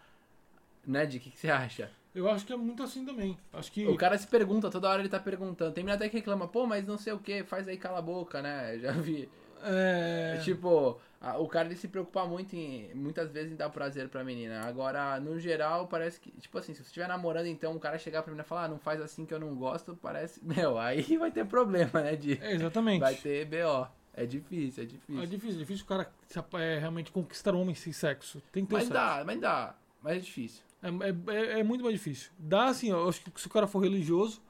[0.86, 1.92] Né, de o que, que você acha?
[2.16, 3.38] Eu acho que é muito assim também.
[3.52, 3.86] Acho que.
[3.86, 5.74] O cara se pergunta, toda hora ele tá perguntando.
[5.74, 8.02] Tem menina até que reclama, pô, mas não sei o que, faz aí cala a
[8.02, 8.78] boca, né?
[8.80, 9.30] Já vi.
[9.64, 10.40] É.
[10.44, 12.94] Tipo, a- o cara ele se preocupa muito em.
[12.94, 14.62] Muitas vezes em dar prazer pra menina.
[14.62, 16.32] Agora, no geral, parece que.
[16.40, 18.68] Tipo assim, se você estiver namorando, então o cara chegar pra menina e falar, ah,
[18.70, 20.40] não faz assim que eu não gosto, parece.
[20.46, 22.16] Meu, aí vai ter problema, né?
[22.16, 22.40] De...
[22.42, 23.02] É, exatamente.
[23.02, 23.88] Vai ter BO.
[24.14, 25.22] É difícil, é difícil.
[25.22, 26.10] É difícil, é difícil o cara
[26.54, 28.42] é, realmente conquistar um homem sem sexo.
[28.50, 28.94] Tem que ter Mas sexo.
[28.94, 29.76] dá, mas dá.
[30.02, 30.64] Mas é difícil.
[30.86, 32.32] É, é- é- é muito mais difícil.
[32.38, 34.42] Dá assim, eu acho que se o cara for religioso,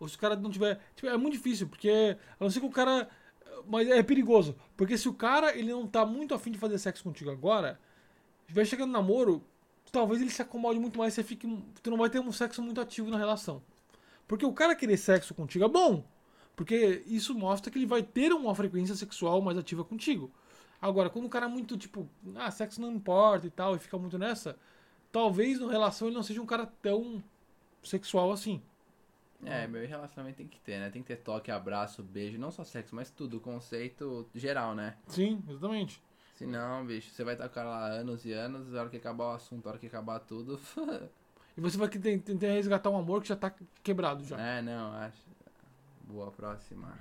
[0.00, 0.80] ou se o cara não tiver.
[0.94, 3.08] tipo, é muito difícil, porque a não ser que o cara.
[3.66, 4.56] Mas é perigoso.
[4.76, 7.78] Porque se o cara ele não tá muito afim de fazer sexo contigo agora,
[8.48, 9.44] vai chegando no namoro,
[9.92, 11.46] talvez ele se acomode muito mais, você fique.
[11.82, 13.62] Tu não vai ter um sexo muito ativo na relação.
[14.28, 16.04] Porque o cara querer sexo contigo é bom.
[16.56, 20.30] Porque isso mostra que ele vai ter uma frequência sexual mais ativa contigo.
[20.80, 23.98] Agora, quando o cara é muito tipo, ah, sexo não importa e tal, e fica
[23.98, 24.56] muito nessa,
[25.12, 27.22] talvez no relação ele não seja um cara tão
[27.82, 28.62] sexual assim.
[29.44, 30.90] É, meu relacionamento tem que ter, né?
[30.90, 34.96] Tem que ter toque, abraço, beijo, não só sexo, mas tudo, conceito geral, né?
[35.06, 36.02] Sim, exatamente.
[36.34, 38.96] Senão, bicho, você vai estar com o cara lá anos e anos, a hora que
[38.96, 40.58] acabar o assunto, a hora que acabar tudo.
[41.56, 43.52] E você vai tentar resgatar um amor que já tá
[43.82, 44.40] quebrado já.
[44.40, 45.26] é, não, acho.
[46.04, 46.96] Boa, próxima.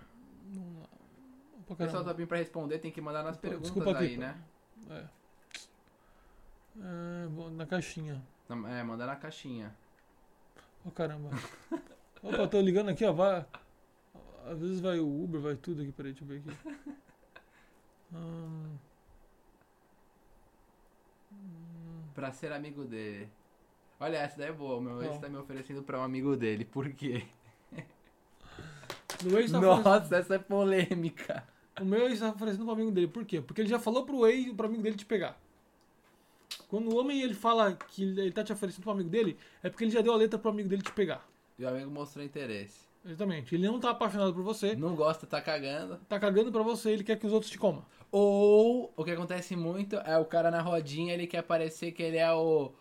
[1.67, 4.17] Pra O pessoal tá vindo pra responder, tem que mandar nas Desculpa perguntas aqui, aí,
[4.17, 4.35] né?
[4.89, 5.03] É.
[6.79, 8.21] É, na caixinha.
[8.49, 9.75] É, mandar na caixinha.
[10.85, 11.29] Ô caramba.
[12.23, 13.11] Opa, tô ligando aqui, ó.
[13.11, 13.45] Vai.
[14.45, 15.91] Às vezes vai o Uber, vai tudo aqui.
[15.91, 16.77] Peraí, deixa eu ver aqui.
[18.13, 18.77] Hum,
[22.15, 23.29] Pra ser amigo dele.
[23.99, 24.79] Olha, essa daí é boa.
[24.81, 26.65] Meu ex tá me oferecendo pra um amigo dele.
[26.65, 27.27] Por quê?
[27.71, 31.43] o ex tá oferecendo- Nossa, essa é polêmica.
[31.81, 33.07] O meu ex tá oferecendo pro amigo dele.
[33.07, 33.41] Por quê?
[33.41, 35.37] Porque ele já falou pro ex, pro amigo dele te pegar.
[36.67, 39.85] Quando o homem ele fala que ele tá te oferecendo pro amigo dele, é porque
[39.85, 41.25] ele já deu a letra pro amigo dele te pegar.
[41.57, 42.87] E o amigo mostrou interesse.
[43.05, 43.55] Exatamente.
[43.55, 45.97] Ele não tá apaixonado por você, Não gosta, tá cagando.
[46.09, 47.85] tá cagando pra você, ele quer que os outros te comam.
[48.11, 52.17] Ou o que acontece muito é o cara na rodinha, ele quer parecer que ele
[52.17, 52.71] é o,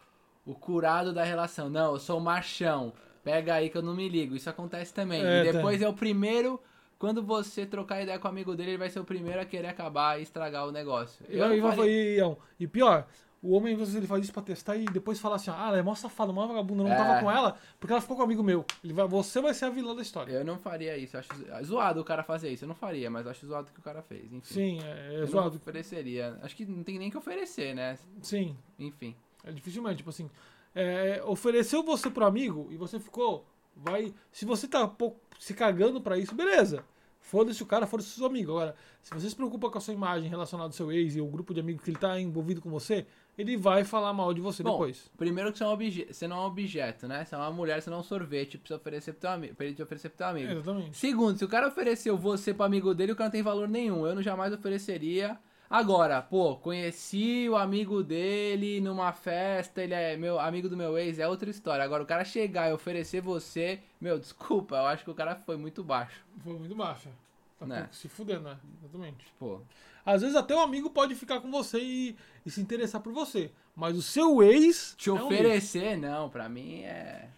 [0.44, 1.70] o curado da relação.
[1.70, 2.92] Não, eu sou o machão.
[3.22, 4.36] Pega aí que eu não me ligo.
[4.36, 5.24] Isso acontece também.
[5.24, 6.60] É, e depois é o primeiro.
[6.98, 9.68] Quando você trocar ideia com o amigo dele, ele vai ser o primeiro a querer
[9.68, 11.24] acabar e estragar o negócio.
[11.28, 13.06] Eu e, e, e pior,
[13.46, 15.78] o homem às vezes ele faz isso pra testar e depois fala assim: ah, ela
[15.78, 16.96] é mó safada, mó vagabunda, não É.
[16.96, 18.64] tava com ela porque ela ficou com um amigo meu.
[18.82, 20.32] Ele vai, você vai ser a vilã da história.
[20.32, 21.16] Eu não faria isso.
[21.16, 21.28] Acho
[21.64, 22.64] zoado o cara fazer isso.
[22.64, 24.32] Eu não faria, mas acho zoado o que o cara fez.
[24.32, 24.42] Enfim.
[24.54, 25.56] Sim, é, é eu não zoado.
[25.56, 26.38] ofereceria.
[26.42, 27.98] Acho que não tem nem que oferecer, né?
[28.22, 29.14] Sim, Enfim.
[29.44, 29.98] é dificilmente.
[29.98, 30.30] Tipo assim,
[30.74, 34.12] é, ofereceu você pro amigo e você ficou, vai.
[34.32, 36.84] Se você tá pouco se cagando pra isso, beleza.
[37.20, 38.52] Foda-se o cara, foda-se o seu amigo.
[38.52, 41.26] Agora, se você se preocupa com a sua imagem relacionada ao seu ex e o
[41.26, 43.04] grupo de amigos que ele tá envolvido com você,
[43.38, 45.10] ele vai falar mal de você Bom, depois.
[45.16, 47.24] Primeiro que você, é um obje- você não é um objeto, né?
[47.24, 49.66] Você é uma mulher, você não é um sorvete pra, oferecer pro teu ami- pra
[49.66, 50.52] ele te oferecer pro teu amigo.
[50.52, 50.96] Exatamente.
[50.96, 54.06] Segundo, se o cara ofereceu você pro amigo dele, o cara não tem valor nenhum.
[54.06, 55.38] Eu não jamais ofereceria.
[55.68, 61.18] Agora, pô, conheci o amigo dele numa festa, ele é meu amigo do meu ex,
[61.18, 61.84] é outra história.
[61.84, 65.56] Agora, o cara chegar e oferecer você, meu, desculpa, eu acho que o cara foi
[65.56, 66.24] muito baixo.
[66.38, 67.10] Foi muito baixa.
[67.58, 67.88] Tá Né?
[67.90, 68.58] se fudendo, né?
[68.78, 69.26] Exatamente.
[69.38, 69.60] Pô,
[70.04, 73.50] Às vezes até o amigo pode ficar com você e, e se interessar por você.
[73.74, 74.94] Mas o seu ex.
[74.96, 77.28] te é um oferecer, não, pra mim é.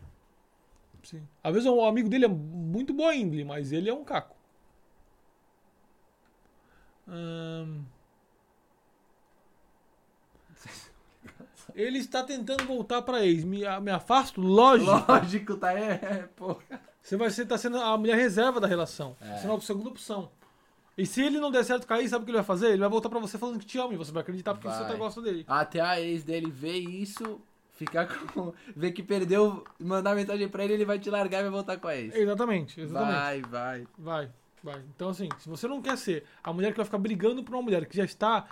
[1.03, 1.27] Sim.
[1.43, 4.37] Às vezes o amigo dele é muito boa índole, mas ele é um caco.
[7.07, 7.83] Ahn.
[11.75, 13.45] Ele está tentando voltar pra ex.
[13.45, 14.41] Me, me afasto?
[14.41, 14.91] Lógico.
[15.09, 15.73] Lógico, tá?
[15.73, 16.57] É, é, pô.
[17.09, 19.17] Você vai ser, tá sendo a mulher reserva da relação.
[19.19, 19.39] É.
[19.39, 20.31] Sendo a segunda opção.
[20.97, 22.69] E se ele não der certo cair, sabe o que ele vai fazer?
[22.69, 24.81] Ele vai voltar pra você falando que te ama e você vai acreditar porque você
[24.81, 24.93] Vai.
[24.93, 25.43] tá gosta dele.
[25.49, 27.41] Até a ex dele ver isso,
[27.73, 28.53] ficar com.
[28.77, 31.89] ver que perdeu, mandar mensagem pra ele, ele vai te largar e vai voltar com
[31.89, 32.15] a ex.
[32.15, 33.17] Exatamente, exatamente.
[33.17, 33.87] Vai, vai.
[33.97, 34.31] Vai,
[34.63, 34.85] vai.
[34.95, 37.63] Então, assim, se você não quer ser a mulher que vai ficar brigando por uma
[37.63, 38.47] mulher que já está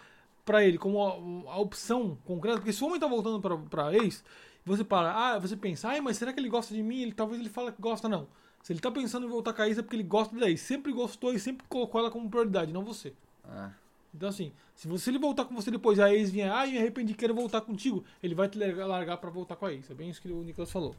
[0.46, 3.92] pra ele como a, a opção concreta, porque se o homem tá voltando pra, pra
[3.92, 4.24] ex,
[4.64, 7.02] você para, ah, você pensa, ai, mas será que ele gosta de mim?
[7.02, 8.26] Ele, talvez ele fale que gosta, não.
[8.66, 10.60] Se ele tá pensando em voltar com a ex é porque ele gosta da ex.
[10.60, 13.14] Sempre gostou e sempre colocou ela como prioridade, não você.
[13.44, 13.70] Ah,
[14.12, 16.78] Então, assim, se você ele voltar com você depois e a ex vier, ai, me
[16.78, 19.88] arrependi, quero voltar contigo, ele vai te largar, largar pra voltar com a ex.
[19.88, 20.96] É bem isso que o Nicolas falou.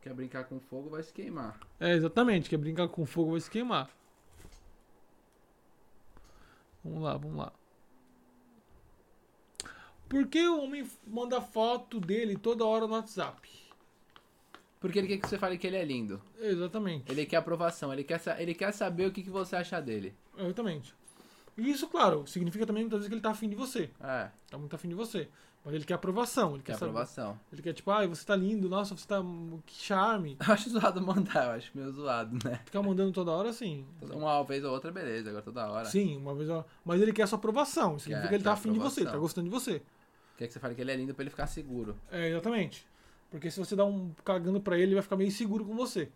[0.00, 1.58] quer brincar com fogo, vai se queimar.
[1.80, 2.48] É, exatamente.
[2.48, 3.90] Quer brincar com fogo vai se queimar.
[6.84, 7.52] Vamos lá, vamos lá.
[10.08, 13.67] Por que o homem manda foto dele toda hora no WhatsApp?
[14.80, 16.20] Porque ele quer que você fale que ele é lindo.
[16.40, 17.10] Exatamente.
[17.10, 20.14] Ele quer aprovação, ele quer, ele quer saber o que, que você acha dele.
[20.36, 20.94] Exatamente.
[21.56, 23.90] E isso, claro, significa também muitas vezes que ele tá afim de você.
[24.00, 25.28] É, Tá muito afim de você.
[25.64, 26.50] Mas ele quer aprovação.
[26.54, 26.90] Ele quer quer, saber.
[26.90, 27.38] aprovação.
[27.52, 29.20] Ele quer, tipo, ai, você tá lindo, nossa, você tá.
[29.66, 30.36] Que charme.
[30.46, 32.60] Eu acho zoado mandar, eu acho meio zoado, né?
[32.64, 33.84] Ficar mandando toda hora, sim.
[34.00, 35.84] Uma vez ou outra, beleza, agora toda hora.
[35.86, 36.48] Sim, uma vez.
[36.48, 36.64] ó.
[36.84, 37.96] Mas ele quer sua aprovação.
[37.96, 39.20] Isso significa Quer, que ele tá afim de você, ele tá aprovação.
[39.20, 39.82] gostando de você.
[40.38, 41.96] Quer que você fale que ele é lindo pra ele ficar seguro.
[42.12, 42.86] É, exatamente.
[43.30, 46.08] Porque se você dá um cagando pra ele, ele vai ficar meio inseguro com você.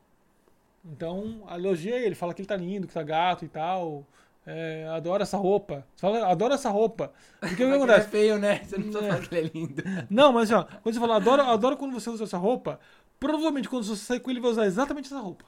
[0.84, 4.06] Então, elogia ele, fala que ele tá lindo, que tá gato e tal.
[4.44, 5.86] É, adora essa roupa.
[5.94, 7.12] Você fala, adora essa roupa.
[7.38, 8.08] Porque o que ele é acontece?
[8.08, 8.64] feio, né?
[8.64, 9.08] Você não precisa É.
[9.12, 9.82] falar que ele é lindo.
[10.10, 12.80] Não, mas ó, quando você fala, adoro, adoro quando você usa essa roupa,
[13.20, 15.44] provavelmente quando você sair com ele, ele vai usar exatamente essa roupa.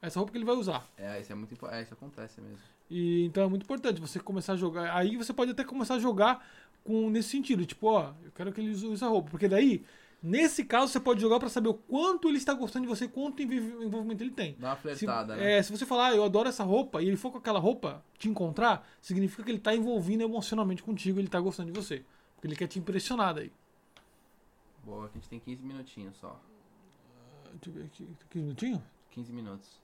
[0.00, 0.86] Essa roupa que ele vai usar.
[0.96, 2.58] É, isso é muito É, isso acontece mesmo.
[2.88, 4.96] E então é muito importante você começar a jogar.
[4.96, 6.46] Aí você pode até começar a jogar
[6.84, 9.84] com nesse sentido, tipo, ó, eu quero que ele use essa roupa, porque daí
[10.22, 13.42] nesse caso você pode jogar pra saber o quanto ele está gostando de você, quanto
[13.42, 14.54] envolv- envolvimento ele tem.
[14.58, 15.58] Dá uma Se, flertada, né?
[15.58, 18.04] é, se você falar, ah, eu adoro essa roupa, e ele for com aquela roupa
[18.18, 22.04] te encontrar, significa que ele tá envolvindo emocionalmente contigo, ele tá gostando de você.
[22.34, 23.52] Porque ele quer te impressionar daí.
[24.84, 26.40] Boa, a gente tem 15 minutinhos só.
[27.52, 28.08] Deixa eu ver aqui.
[28.30, 28.80] 15 minutinhos?
[29.10, 29.80] 15 minutos.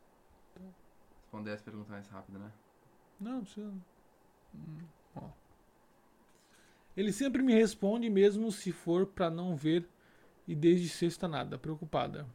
[1.22, 2.50] Responder as perguntas mais rápido, né?
[3.20, 3.72] Não, não precisa.
[4.54, 4.78] Hum,
[5.16, 5.22] ó.
[6.96, 9.88] Ele sempre me responde, mesmo se for pra não ver,
[10.46, 12.26] e desde sexta nada, preocupada.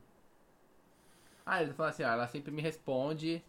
[1.45, 3.43] Ah, ele fala assim, ah, ela sempre me responde,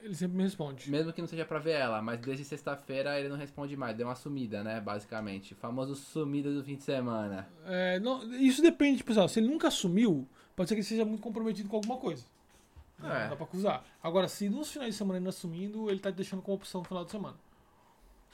[0.00, 0.90] Ele sempre me responde.
[0.90, 4.06] mesmo que não seja pra ver ela, mas desde sexta-feira ele não responde mais, deu
[4.08, 5.52] uma sumida, né, basicamente.
[5.52, 7.48] O famoso sumida do fim de semana.
[7.64, 10.26] É, não, isso depende, tipo, assim, se ele nunca assumiu,
[10.56, 12.24] pode ser que ele seja muito comprometido com alguma coisa.
[12.98, 13.28] Não É.
[13.28, 13.84] dá pra acusar.
[14.02, 16.80] Agora, se nos finais de semana ele não assumindo, ele tá te deixando como opção
[16.80, 17.36] no final de semana.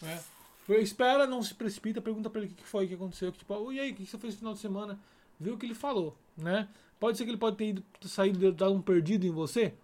[0.03, 0.21] É.
[0.65, 3.39] Foi- Espera, não se precipita, pergunta pra ele o que foi, o que aconteceu, que,
[3.41, 4.99] tipo, e aí, o que você fez no final de semana?
[5.43, 6.69] Vê o que ele falou, né?
[7.01, 9.75] Pode ser que ele pode ter ido, saído, dado um perdido em você?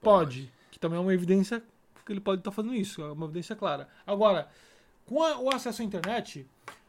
[0.00, 0.52] Pode.
[0.70, 1.62] Que também é uma evidência
[2.04, 3.88] que ele pode estar fazendo isso, é uma evidência clara.
[4.06, 4.48] Agora,
[5.06, 6.46] com a- o acesso à internet,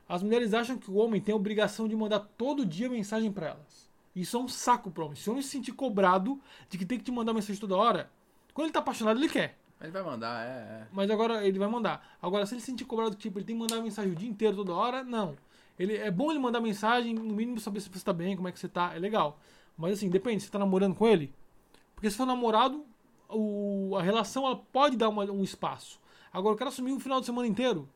[0.07, 3.47] as mulheres acham que o homem tem a obrigação de mandar todo dia mensagem pra
[3.47, 3.87] elas.
[4.15, 5.15] Isso é um saco pro homem.
[5.15, 8.09] Se o homem se sentir cobrado de que tem que te mandar mensagem toda hora,
[8.53, 9.57] quando ele tá apaixonado, ele quer.
[9.79, 10.87] Ele vai mandar, é, é.
[10.91, 12.17] Mas agora ele vai mandar.
[12.21, 14.57] Agora, se ele se sentir cobrado, tipo, ele tem que mandar mensagem o dia inteiro,
[14.57, 15.37] toda hora, não.
[15.79, 18.51] Ele, é bom ele mandar mensagem, no mínimo saber se você tá bem, como é
[18.51, 19.39] que você tá, é legal.
[19.77, 21.33] Mas assim, depende, você tá namorando com ele?
[21.93, 22.85] Porque se for namorado,
[23.29, 25.99] o, a relação ela pode dar uma- um espaço.
[26.33, 27.87] Agora, eu quero assumir o final de semana inteiro.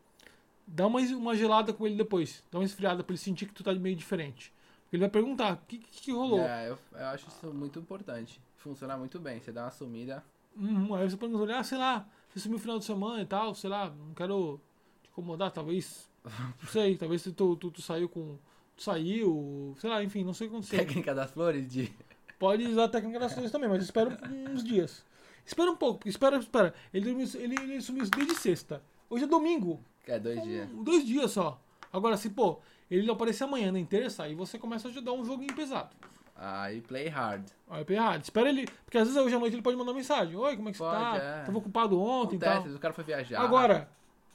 [0.65, 2.43] Dá uma, uma gelada com ele depois.
[2.51, 4.53] Dá uma esfriada pra ele sentir que tu tá meio diferente.
[4.83, 6.41] Porque ele vai perguntar, o que, que, que rolou?
[6.41, 8.39] É, eu, eu acho isso muito importante.
[8.57, 9.39] Funciona muito bem.
[9.39, 10.23] Você dá uma sumida.
[10.55, 13.55] Uhum, aí você olhar, ah, sei lá, você sumiu o final de semana e tal,
[13.55, 14.59] sei lá, não quero
[15.01, 16.10] te incomodar, talvez.
[16.23, 18.37] Não sei, talvez tu, tu, tu saiu com.
[18.77, 20.79] Tu saiu, sei lá, enfim, não sei o que aconteceu.
[20.79, 21.91] Técnica das flores de.
[22.39, 24.17] Pode usar a técnica das flores também, mas espera
[24.51, 25.03] uns dias.
[25.45, 26.73] Espera um pouco, porque espera, espera.
[26.93, 28.81] Ele, dormiu- ele, ele sumiu desde sexta.
[29.09, 29.79] Hoje é domingo.
[30.07, 30.69] É dois dias.
[30.71, 31.59] Um- dois dias só.
[31.93, 32.59] Agora, se, pô,
[32.89, 35.95] ele não aparecer amanhã nem terça, aí você começa a ajudar um joguinho pesado.
[36.35, 37.47] Aí play hard.
[37.69, 38.23] Aí é errado.
[38.23, 38.65] Espera ele.
[38.85, 40.35] Porque às vezes hoje à noite ele pode mandar mensagem.
[40.35, 41.17] Oi, como é que você Pode, tá?
[41.17, 41.43] é.
[41.43, 42.53] Tava ocupado ontem e tal.
[42.53, 43.41] Acontece, o cara foi viajar.
[43.41, 43.89] Agora,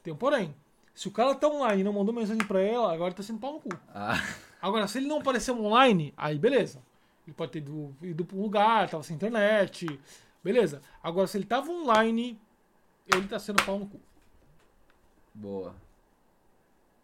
[0.05, 0.55] tem um porém.
[0.97, 3.38] Se o cara tá online e não mandou mensagem pra ela, agora ele tá sendo
[3.38, 3.68] pau no cu.
[3.94, 4.14] Ah,
[4.61, 6.82] Agora, se ele não apareceu online, aí beleza.
[7.26, 10.01] Ele pode ter ido, ido pra um lugar, tava sem internet.
[10.42, 10.80] Beleza.
[11.03, 12.40] Agora, se ele tava online,
[13.07, 14.01] ele tá sendo pau no cu.
[15.34, 15.74] boa.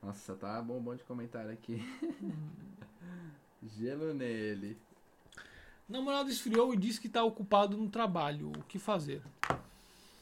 [0.02, 1.80] Nossa, tá bom, bom de comentário aqui.
[3.62, 4.76] Gelo nele.
[5.88, 8.48] Namorado esfriou e disse que tá ocupado no trabalho.
[8.58, 9.22] O que fazer?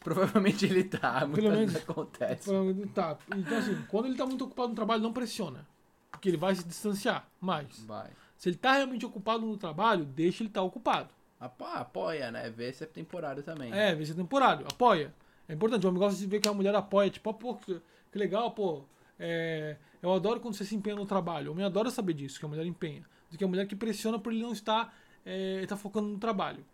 [0.00, 2.50] Provavelmente ele tá, muitas Pelo vezes menos- acontece.
[2.94, 3.18] Tá.
[3.36, 5.66] Então, assim, quando ele tá muito ocupado no trabalho, não pressiona.
[6.10, 7.80] Porque ele vai se distanciar mais.
[7.86, 8.10] Vai.
[8.36, 11.10] Se ele tá realmente ocupado no trabalho, deixa ele estar ocupado.
[11.38, 12.48] Apo- Apoia, né?
[12.50, 13.72] Vê se é temporário também.
[13.72, 14.66] É, vê se é temporário.
[14.66, 15.14] Apoia.
[15.48, 15.84] É importante.
[15.84, 17.10] O homem gosta de ver que a mulher apoia.
[17.10, 17.80] Tipo, pô, que,
[18.10, 18.82] que legal, pô.
[19.18, 21.48] É, eu adoro quando você se empenha no trabalho.
[21.50, 23.04] O homem adora saber disso, que a mulher empenha.
[23.30, 24.94] Do que a mulher que pressiona por ele não estar
[25.26, 26.64] é, tá focando no trabalho.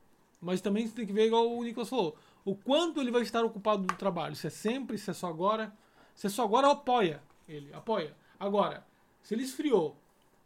[0.41, 2.17] Mas também você tem que ver, igual o Nicolas falou,
[2.47, 4.35] o quanto ele vai estar ocupado no trabalho.
[4.35, 5.71] Se é sempre, se é só agora.
[6.15, 7.75] Se é só agora, apoia ele.
[7.75, 8.17] Apoia.
[8.41, 8.87] Agora,
[9.21, 9.97] se ele esfriou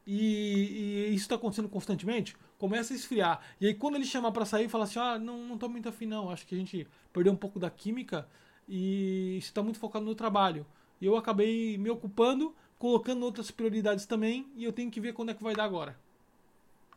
[0.07, 3.41] e, e isso está acontecendo constantemente, começa a esfriar.
[3.61, 6.07] E aí quando ele chamar para sair, fala assim, ah, não, não tô muito afim
[6.07, 8.27] não, acho que a gente perdeu um pouco da química
[8.67, 10.67] e está muito focado no trabalho.
[11.01, 15.31] E eu acabei me ocupando, colocando outras prioridades também, e eu tenho que ver quando
[15.31, 15.99] é que vai dar agora.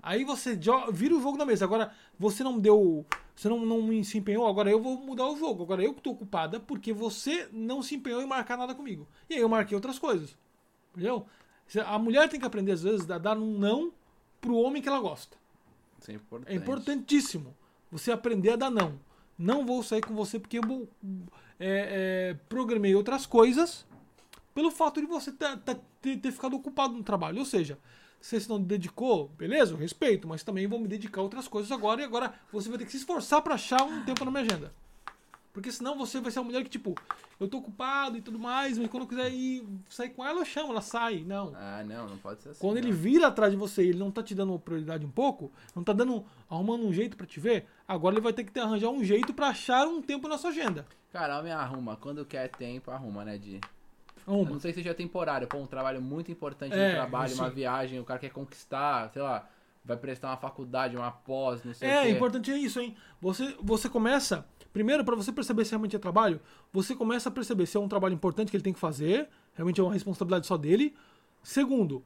[0.02, 0.60] Aí você
[0.92, 1.64] vira o jogo na mesa.
[1.64, 3.06] Agora, você não deu.
[3.36, 5.64] Você não, não se empenhou, agora eu vou mudar o jogo.
[5.64, 9.08] Agora eu que tô ocupada porque você não se empenhou em marcar nada comigo.
[9.30, 10.38] E aí eu marquei outras coisas.
[10.92, 11.26] Entendeu?
[11.86, 13.92] A mulher tem que aprender, às vezes, a dar um não
[14.40, 15.38] pro homem que ela gosta.
[16.00, 16.52] Isso é importante.
[16.52, 17.56] É importantíssimo
[17.92, 19.00] você aprender a dar não.
[19.38, 20.88] Não vou sair com você porque eu
[21.60, 23.86] é, é, programei outras coisas
[24.54, 25.58] pelo fato de você ter,
[26.02, 27.40] ter, ter, ficado ocupado no trabalho.
[27.40, 27.80] Ou seja,
[28.24, 32.02] você não dedicou, beleza, eu respeito, mas também vou me dedicar a outras coisas agora
[32.02, 34.74] e agora você vai ter que se esforçar para achar um tempo na minha agenda.
[35.52, 36.96] Porque senão você vai ser uma mulher que, tipo,
[37.40, 40.46] eu tô ocupado e tudo mais, mas quando eu quiser ir sair com ela, eu
[40.46, 41.24] chamo, ela sai.
[41.28, 41.54] Não.
[41.56, 42.60] Ah, não, não pode ser assim.
[42.60, 42.82] Quando não.
[42.82, 45.84] ele vira atrás de você e ele não tá te dando prioridade um pouco, não
[45.84, 48.90] tá dando, arrumando um jeito para te ver, agora ele vai ter que ter, arranjar
[48.90, 50.88] um jeito para achar um tempo na sua agenda.
[51.12, 51.98] Cara, homem arruma.
[51.98, 53.60] Quando quer tempo, arruma, né, Di?
[54.28, 54.52] Arruma.
[54.52, 57.50] não sei se seja é temporário, pô, um trabalho muito importante É, no trabalho, uma
[57.50, 59.48] viagem, o cara quer conquistar, sei lá,
[59.84, 62.10] vai prestar uma faculdade, uma pós, não sei o É, quê.
[62.12, 62.96] importante é isso, hein?
[63.22, 64.46] Você, você começa.
[64.72, 66.40] Primeiro, para você perceber se realmente é trabalho,
[66.72, 69.80] você começa a perceber se é um trabalho importante que ele tem que fazer, realmente
[69.80, 70.96] é uma responsabilidade só dele.
[71.44, 72.04] Segundo,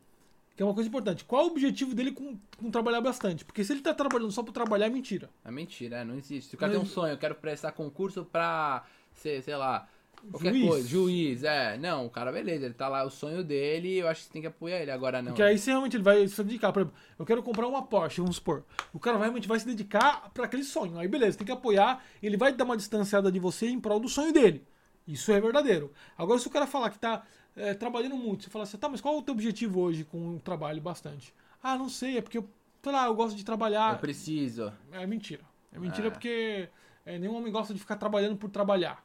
[0.55, 3.45] que é uma coisa importante, qual o objetivo dele com, com trabalhar bastante?
[3.45, 5.29] Porque se ele tá trabalhando só para trabalhar, é mentira.
[5.45, 6.49] É mentira, é, não existe.
[6.49, 9.87] Se o cara Não tem um sonho, eu quero prestar concurso pra ser, sei lá,
[10.31, 10.67] qualquer Juiz.
[10.67, 11.77] coisa, juiz, é.
[11.77, 14.41] Não, o cara, beleza, ele tá lá, o sonho dele, eu acho que você tem
[14.41, 14.91] que apoiar ele.
[14.91, 15.31] Agora não.
[15.31, 18.21] Porque aí se realmente ele vai se dedicar, por exemplo, eu quero comprar uma Porsche,
[18.21, 18.63] vamos supor.
[18.93, 20.97] O cara realmente vai se dedicar para aquele sonho.
[20.99, 24.09] Aí beleza, tem que apoiar, ele vai dar uma distanciada de você em prol do
[24.09, 24.65] sonho dele.
[25.07, 25.91] Isso é verdadeiro.
[26.17, 27.23] Agora, se o cara falar que tá
[27.55, 30.35] é, trabalhando muito, você fala assim, tá, mas qual é o teu objetivo hoje com
[30.35, 31.33] o trabalho bastante?
[31.63, 32.49] Ah, não sei, é porque eu,
[32.83, 33.97] sei lá, eu gosto de Eu trabalhar.
[33.99, 34.71] preciso.
[34.91, 35.43] É mentira.
[35.71, 36.11] É mentira É.
[36.11, 36.67] porque
[37.05, 39.01] é, nenhum homem gosta de ficar trabalhando por trabalhar.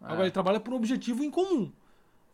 [0.00, 0.04] É.
[0.04, 1.72] Agora ele trabalha por um objetivo em comum.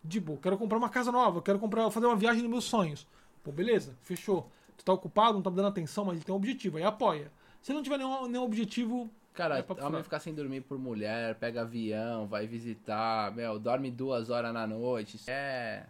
[0.08, 3.06] Tipo, quero comprar uma casa nova, quero comprar, fazer uma viagem nos meus sonhos.
[3.42, 4.50] Pô, beleza, fechou.
[4.76, 7.30] Tu tá ocupado, não tá dando atenção, mas ele tem um objetivo, aí apoia.
[7.60, 11.62] Se não tiver nenhum, nenhum objetivo, Cara, É homem ficar sem dormir por mulher, pega
[11.62, 15.18] avião, vai visitar, meu, dorme duas horas na noite.
[15.26, 15.84] É.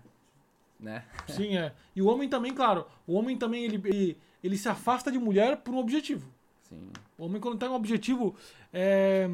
[0.78, 1.04] Né?
[1.28, 1.72] sim, é.
[1.94, 5.56] E o homem também, claro, o homem também, ele, ele, ele se afasta de mulher
[5.56, 6.28] por um objetivo.
[6.62, 6.90] Sim.
[7.18, 8.36] O homem, quando tem um objetivo,
[8.72, 9.28] é,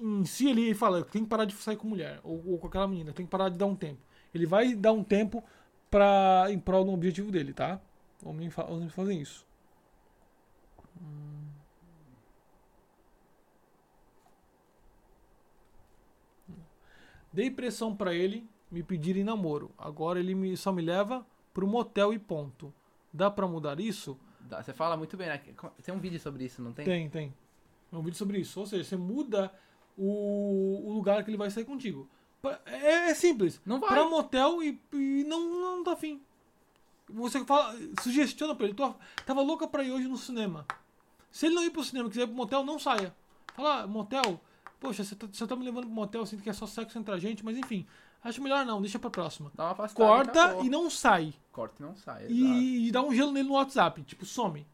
[0.00, 2.86] em si ele fala, tem que parar de sair com mulher, ou, ou com aquela
[2.88, 4.00] menina, tem que parar de dar um tempo.
[4.34, 5.42] Ele vai dar um tempo
[5.90, 7.80] pra, em prol do objetivo dele, tá?
[8.24, 9.46] Homens fa homens fazem isso.
[17.32, 19.70] Dei pressão pra ele me pedir em namoro.
[19.76, 22.72] Agora ele me, só me leva pro motel e ponto.
[23.12, 24.18] Dá pra mudar isso?
[24.40, 25.40] Dá- Você fala muito bem, né?
[25.82, 26.84] Tem um vídeo sobre isso, não tem?
[26.84, 27.34] Tem, tem.
[27.92, 28.58] É um vídeo sobre isso.
[28.60, 29.52] Ou seja, você muda
[29.96, 32.08] o, o lugar que ele vai sair contigo.
[32.42, 33.60] Pa- É, é simples.
[33.64, 33.90] Não vai.
[33.90, 35.40] Pra motel e, e não,
[35.76, 36.20] não tá afim.
[37.08, 38.74] Você fala, sugestiona pra ele.
[38.74, 38.92] Tô,
[39.24, 40.66] tava louca pra ir hoje no cinema.
[41.30, 43.14] Se ele não ir pro cinema e quiser ir pro motel, não saia.
[43.54, 44.40] Fala, "Ah, motel,
[44.80, 46.98] poxa, você tá, você tá me levando pro motel, eu sinto que é só sexo
[46.98, 47.86] entre a gente, mas enfim.
[48.24, 49.52] Acho melhor não, deixa pra próxima.
[49.54, 50.08] Dá uma afastada.
[50.24, 51.32] Corta e não sai.
[51.52, 52.24] Corta e não sai.
[52.24, 52.32] exato.
[52.34, 54.66] E, e dá um gelo nele no WhatsApp, tipo, some.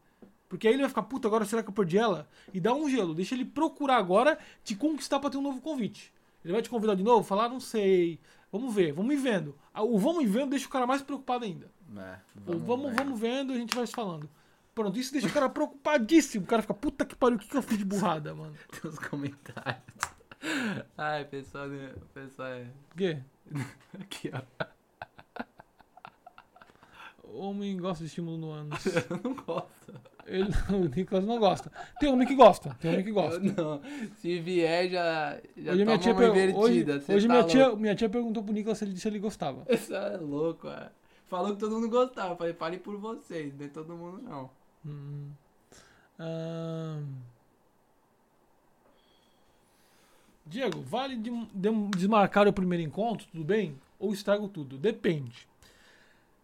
[0.53, 2.29] Porque aí ele vai ficar, puta, agora será que eu perdi ela?
[2.53, 6.13] E dá um gelo, deixa ele procurar agora te conquistar pra ter um novo convite.
[6.45, 7.23] Ele vai te convidar de novo?
[7.23, 8.19] Falar, não sei.
[8.51, 9.57] Vamos ver, vamos ir vendo.
[9.73, 11.71] Ah, O vamos ir vendo deixa o cara mais preocupado ainda.
[11.97, 12.97] É, O vamos, ver.
[13.03, 14.29] vamos vendo e a gente vai se falando.
[14.75, 16.43] Pronto, isso deixa o cara preocupadíssimo.
[16.43, 18.53] O cara fica, puta que pariu, o que, que eu fiz de burrada, mano?
[18.79, 19.81] Tem os comentários.
[20.95, 22.67] Ai, pessoal, né, pessoal é.
[22.91, 23.17] O quê?
[23.99, 24.65] Aqui, ó.
[27.35, 28.85] Homem gosta de estímulo no ânus.
[28.85, 29.99] Eu não gosto.
[30.25, 31.71] Ele, o Nicolas não gosta.
[31.99, 33.45] Tem homem que gosta, tem homem que gosta.
[33.45, 33.81] Eu não.
[34.17, 35.37] Se vier, já.
[35.57, 37.01] Já Hoje, minha tia, per- hoje, invertida.
[37.01, 39.65] cê hoje tá minha, tia, minha tia perguntou pro Nicolas se ele, se ele gostava.
[39.69, 40.89] Você é louco, é.
[41.27, 42.35] Falou que todo mundo gostava.
[42.35, 44.49] Falei, fale por vocês, não é todo mundo não.
[44.85, 45.29] Hum.
[46.19, 47.03] Ahn.
[50.45, 53.79] Diego, vale de- de- desmarcar o primeiro encontro, tudo bem?
[53.97, 54.77] Ou estrago tudo?
[54.77, 55.47] Depende.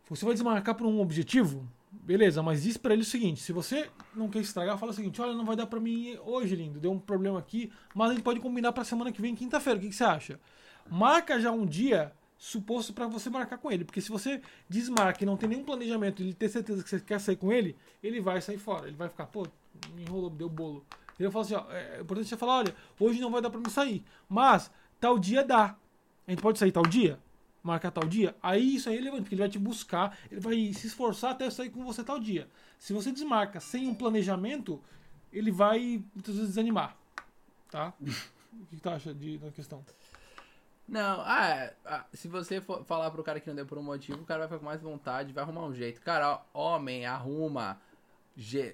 [0.10, 1.68] Você vai desmarcar por um objetivo?
[1.92, 5.22] Beleza, mas diz pra ele o seguinte: se você não quer estragar, fala o seguinte:
[5.22, 8.24] olha, não vai dar pra mim hoje, lindo, deu um problema aqui, mas a gente
[8.24, 10.40] pode combinar pra semana que vem, quinta-feira, o que, que você acha?
[10.90, 15.26] Marca já um dia suposto pra você marcar com ele, porque se você desmarca e
[15.26, 18.40] não tem nenhum planejamento, ele ter certeza que você quer sair com ele, ele vai
[18.40, 19.46] sair fora, ele vai ficar, pô,
[19.94, 20.86] me enrolou, me deu bolo.
[21.20, 23.70] Ele fala assim: ó, é importante você falar: olha, hoje não vai dar pra mim
[23.70, 25.76] sair, mas tal dia dá.
[26.28, 27.20] A gente pode sair tal dia?
[27.62, 28.36] Marcar tal dia?
[28.42, 31.50] Aí isso aí é relevante, porque ele vai te buscar, ele vai se esforçar até
[31.50, 32.48] sair com você tal dia.
[32.78, 34.82] Se você desmarca sem um planejamento,
[35.32, 36.96] ele vai muitas vezes desanimar.
[37.70, 37.94] Tá?
[38.02, 39.84] o que tu acha de, da questão?
[40.88, 43.84] Não, ah, é, ah, se você for falar pro cara que não deu por um
[43.84, 46.02] motivo, o cara vai ficar com mais vontade, vai arrumar um jeito.
[46.02, 47.80] Cara, ó, homem, arruma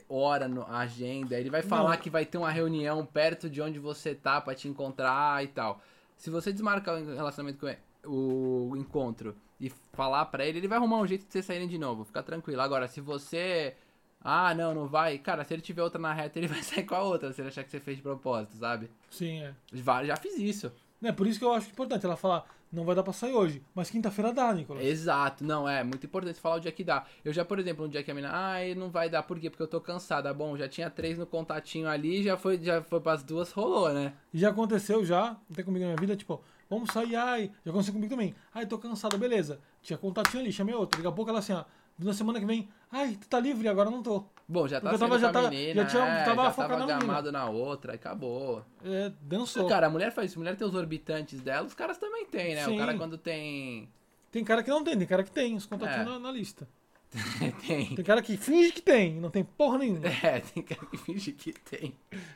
[0.08, 1.98] hora no agenda, ele vai falar Não.
[1.98, 5.82] que vai ter uma reunião perto de onde você tá pra te encontrar e tal.
[6.16, 10.78] Se você desmarcar o relacionamento com ele, o encontro e falar pra ele, ele vai
[10.78, 12.04] arrumar um jeito de vocês saírem de novo.
[12.04, 12.62] Fica tranquilo.
[12.62, 13.76] Agora, se você.
[14.22, 15.18] Ah, não, não vai.
[15.18, 17.50] Cara, se ele tiver outra na reta, ele vai sair com a outra, se ele
[17.50, 18.90] achar que você fez de propósito, sabe?
[19.10, 19.54] Sim, é.
[19.72, 20.72] Já, já fiz isso.
[21.04, 23.62] É por isso que eu acho importante ela falar, não vai dar pra sair hoje,
[23.76, 24.84] mas quinta-feira dá, Nicolas.
[24.84, 27.06] Exato, não, é muito importante falar o dia que dá.
[27.24, 29.50] Eu já, por exemplo, um dia que a menina, ah, não vai dar, por quê?
[29.50, 30.34] Porque eu tô cansada.
[30.34, 34.14] Bom, já tinha três no contatinho ali, já foi, já foi pras duas, rolou, né?
[34.34, 37.94] Já aconteceu já, não tem comigo na minha vida, tipo, vamos sair, ai, já aconteceu
[37.94, 38.36] comigo também.
[38.54, 39.60] Ai, tô cansada, beleza.
[39.82, 40.98] Tinha contatinho ali, chamei outro.
[41.00, 41.64] Daqui a pouco ela assim, ó,
[42.00, 44.26] na semana que vem, ai, tu tá livre, agora não tô.
[44.48, 46.74] Bom, já tá Porque eu tava- já tá- menina, já tinha- é, tava já focado
[46.86, 47.32] tava na menina.
[47.32, 48.64] na outra, acabou.
[48.84, 49.68] É, dançou.
[49.68, 52.54] Cara, a mulher faz isso, a mulher tem os orbitantes dela, os caras também tem,
[52.56, 52.66] né?
[52.66, 52.76] Sim.
[52.76, 53.90] O cara quando tem...
[54.32, 56.10] Tem cara que não tem, tem cara que tem os contatinhos É.
[56.10, 56.68] na, na lista.
[57.66, 57.96] tem.
[57.96, 60.06] Tem cara que finge que tem, não tem porra nenhuma.
[60.24, 61.94] É, tem cara que finge que tem.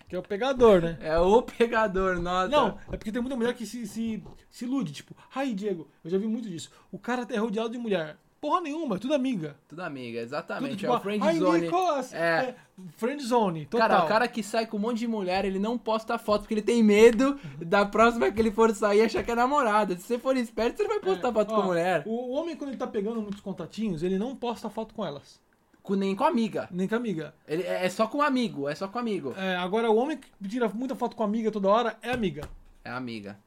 [0.07, 0.97] Que é o pegador, né?
[1.01, 2.47] É o pegador, nossa.
[2.49, 6.09] Não, é porque tem muita mulher que se, se, se ilude, tipo, ai, Diego, eu
[6.09, 6.71] já vi muito disso.
[6.91, 8.17] O cara é rodeado de mulher.
[8.39, 9.55] Porra nenhuma, é tudo amiga.
[9.67, 10.77] Tudo amiga, Tudo, exatamente.
[10.77, 11.61] tipo, é o friend ai, zone.
[11.61, 12.17] Nicolas, É.
[12.17, 12.55] é.
[12.95, 13.89] Friend zone, total.
[13.89, 16.53] Cara, o cara que sai com um monte de mulher, ele não posta foto porque
[16.53, 19.97] ele tem medo da próxima que ele for sair achar que é namorada.
[19.97, 22.03] Se você for esperto, você não vai postar É, foto ó, com mulher.
[22.05, 25.41] O homem, quando ele tá pegando muitos contatinhos, ele não posta foto com elas.
[25.83, 26.69] Com, nem com amiga.
[26.71, 27.33] Nem com amiga.
[27.45, 29.33] Ele, é é só com amigo, é só com amigo.
[29.37, 32.47] É, agora, o homem que tira muita foto com amiga toda hora é amiga.
[32.85, 33.37] É amiga.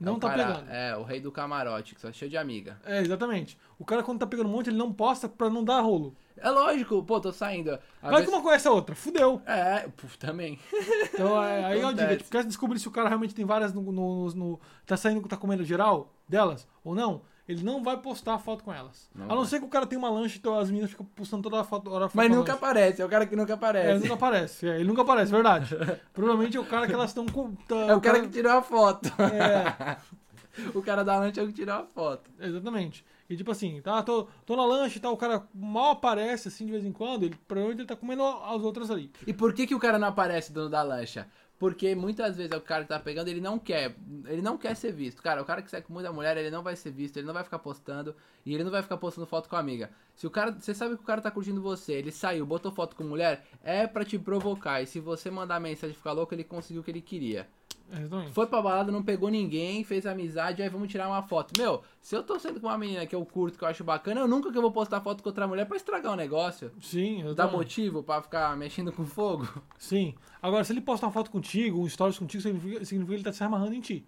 [0.00, 0.70] É Não o tá cara- pegando.
[0.70, 2.78] É, o rei do camarote, que só cheio de amiga.
[2.84, 3.56] É, exatamente.
[3.78, 6.14] O cara, quando tá pegando um monte, ele não posta pra não dar rolo.
[6.36, 7.70] É lógico, pô, tô saindo.
[7.72, 9.40] Às Vai vezes- que uma conhece a outra, fudeu.
[9.46, 10.58] É, puf, também.
[11.14, 12.24] Então, é, aí eu digo, Acontece.
[12.24, 15.36] tu quer descobrir se o cara realmente tem várias no, no, no- Tá saindo, tá
[15.36, 17.22] comendo geral delas ou não?
[17.46, 19.10] Ele não vai postar foto com elas.
[19.14, 19.46] Não a não vai.
[19.46, 21.90] ser que o cara tenha uma lancha, então as meninas ficam postando toda a foto.
[21.90, 23.90] Hora a foto Mas nunca aparece, é o cara que nunca É, aparece.
[23.90, 24.66] ele nunca aparece.
[24.68, 25.76] É, ele nunca aparece, verdade.
[26.14, 27.54] Provavelmente é o cara que elas estão com.
[27.54, 29.10] tá- É o cara que tirou a foto.
[29.20, 29.96] É,
[30.74, 32.30] o cara da lancha é o que tirou a foto.
[32.40, 33.04] exatamente.
[33.28, 36.66] E tipo assim, tá, tô, tô na lancha e tal, o cara mal aparece assim
[36.66, 39.10] de vez em quando, ele provavelmente ele tá comendo as outras ali.
[39.26, 41.26] E por que, que o cara não aparece, dono da lancha?
[41.58, 43.94] Porque muitas vezes é o cara que tá pegando, ele não quer,
[44.26, 45.22] ele não quer ser visto.
[45.22, 47.32] Cara, o cara que sai com muita mulher, ele não vai ser visto, ele não
[47.32, 49.90] vai ficar postando e ele não vai ficar postando foto com a amiga.
[50.16, 52.96] Se o cara, você sabe que o cara tá curtindo você, ele saiu, botou foto
[52.96, 54.82] com mulher, é pra te provocar.
[54.82, 57.48] E se você mandar mensagem ficar louco, ele conseguiu o que ele queria.
[57.96, 58.32] Exatamente.
[58.32, 61.52] Foi pra balada, não pegou ninguém, fez amizade, aí vamos tirar uma foto.
[61.58, 64.20] Meu, se eu tô sendo com uma menina que eu curto, que eu acho bacana,
[64.20, 66.70] eu nunca que eu vou postar foto com outra mulher pra estragar o negócio.
[66.80, 67.56] Sim, Dá exatamente.
[67.56, 69.48] motivo pra ficar mexendo com fogo?
[69.78, 70.14] Sim.
[70.42, 73.32] Agora, se ele postar uma foto contigo, um stories contigo, significa, significa que ele tá
[73.32, 74.04] se amarrando em ti.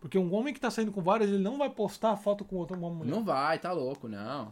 [0.00, 2.76] Porque um homem que tá saindo com várias, ele não vai postar foto com outra
[2.76, 3.10] mulher.
[3.10, 4.48] Não vai, tá louco, não.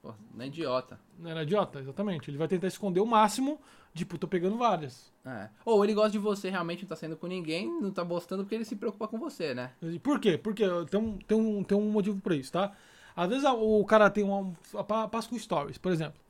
[0.00, 0.98] Pô, não é idiota.
[1.18, 2.30] Não era idiota, exatamente.
[2.30, 3.60] Ele vai tentar esconder o máximo,
[3.94, 5.12] tipo, tô pegando várias.
[5.24, 5.48] É.
[5.64, 8.54] Ou ele gosta de você, realmente não tá saindo com ninguém, não tá postando porque
[8.54, 9.72] ele se preocupa com você, né?
[9.82, 10.36] E Por quê?
[10.38, 12.72] Porque tem um, tem um, tem um motivo pra isso, tá?
[13.14, 14.52] Às vezes o cara tem uma.
[14.84, 16.20] pa- Passa com stories, por exemplo.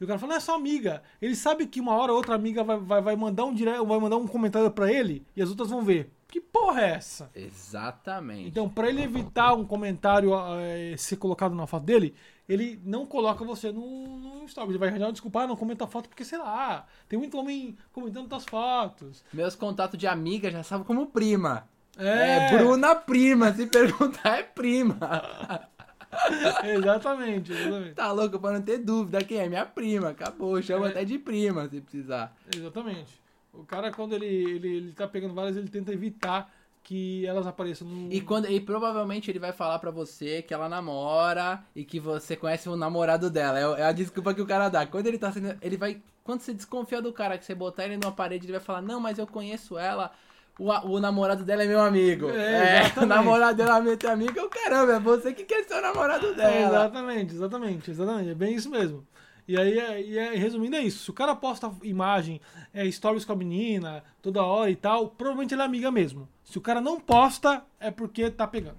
[0.00, 1.02] E o cara fala, não é só amiga.
[1.20, 4.16] Ele sabe que uma hora outra amiga vai, vai, vai mandar um direct, vai mandar
[4.16, 6.10] um comentário pra ele e as outras vão ver.
[6.28, 7.30] Que porra é essa?
[7.34, 8.48] Exatamente.
[8.48, 12.14] Então, pra ele evitar um comentário eh, ser colocado na foto dele,
[12.48, 14.70] ele não coloca você no, no story.
[14.70, 17.76] Ele vai arranjar desculpa, ah, não comenta a foto porque, sei lá, tem muito homem
[17.92, 19.24] comentando tuas fotos.
[19.32, 21.68] Meus contatos de amiga já sabem como prima.
[21.96, 24.98] É, É, Bruna prima, se perguntar é prima.
[26.64, 27.94] Exatamente, exatamente.
[27.94, 30.90] tá louco pra não ter dúvida quem é minha prima, acabou, chama É.
[30.90, 32.34] até de prima se precisar.
[32.54, 33.20] Exatamente.
[33.52, 36.52] O cara, quando ele, ele, ele tá pegando várias, ele tenta evitar
[36.82, 38.12] que elas apareçam no.
[38.12, 42.36] E, quando, e provavelmente ele vai falar pra você que ela namora e que você
[42.36, 43.58] conhece o namorado dela.
[43.58, 44.86] É, é a desculpa que o cara dá.
[44.86, 45.56] Quando ele tá sendo.
[45.60, 46.00] Ele vai.
[46.22, 49.00] Quando você desconfia do cara, que você botar ele numa parede, ele vai falar, não,
[49.00, 50.12] mas eu conheço ela.
[50.58, 52.30] O, o namorado dela é meu amigo.
[52.30, 54.38] É, É, o namorado dela é teu amigo.
[54.38, 56.68] Eu, caramba, é você que quer ser o namorado É, dela.
[56.68, 58.30] exatamente, exatamente, exatamente.
[58.30, 59.06] É bem isso mesmo.
[59.48, 61.04] E aí, é, e é- resumindo, é isso.
[61.04, 62.40] Se o cara posta imagem,
[62.74, 66.28] é, stories com a menina, toda hora e tal, provavelmente ele é amiga mesmo.
[66.42, 68.78] Se o cara não posta, é porque tá pegando.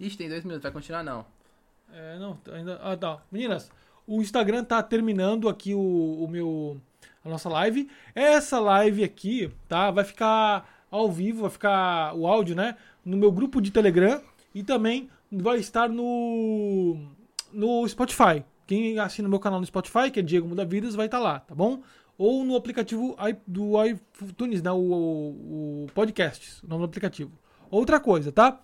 [0.00, 1.26] Ixi, tem dois minutos, vai continuar não.
[1.92, 2.80] É, não, ainda.
[2.82, 3.18] Ah, tá.
[3.30, 3.70] Meninas,
[4.06, 6.80] o Instagram tá terminando aqui o, o meu.
[7.24, 7.90] A nossa live.
[8.14, 9.90] Essa live aqui, tá?
[9.90, 12.76] Vai ficar ao vivo, vai ficar o áudio, né?
[13.04, 14.20] No meu grupo de Telegram
[14.54, 16.98] e também vai estar no.
[17.52, 18.44] No Spotify.
[18.66, 21.40] Quem assina o meu canal no Spotify, que é Diego Muda Vidas, vai estar lá,
[21.40, 21.82] tá bom?
[22.16, 23.16] Ou no aplicativo
[23.46, 24.70] do iTunes, né?
[24.70, 27.32] O, o, o Podcasts, o nome do aplicativo.
[27.70, 28.60] Outra coisa, tá?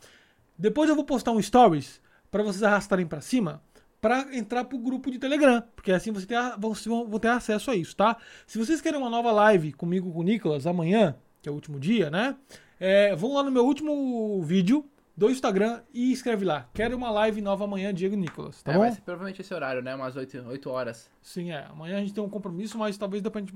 [0.57, 2.01] Depois eu vou postar um stories
[2.31, 3.63] para vocês arrastarem para cima
[4.01, 6.27] para entrar pro grupo de Telegram, porque assim você
[6.59, 8.17] vocês vão, vão ter acesso a isso, tá?
[8.47, 11.79] Se vocês querem uma nova live comigo com o Nicolas amanhã, que é o último
[11.79, 12.37] dia, né?
[12.81, 14.85] É, vão lá no meu último vídeo
[15.17, 16.69] do Instagram e escreve lá.
[16.73, 18.63] Quero uma live nova amanhã, Diego Nicolas.
[18.63, 18.81] Tá é, bom?
[18.83, 19.93] vai ser provavelmente esse horário, né?
[19.95, 21.11] Umas 8, 8 horas.
[21.21, 21.65] Sim, é.
[21.65, 23.53] Amanhã a gente tem um compromisso, mas talvez dê pra gente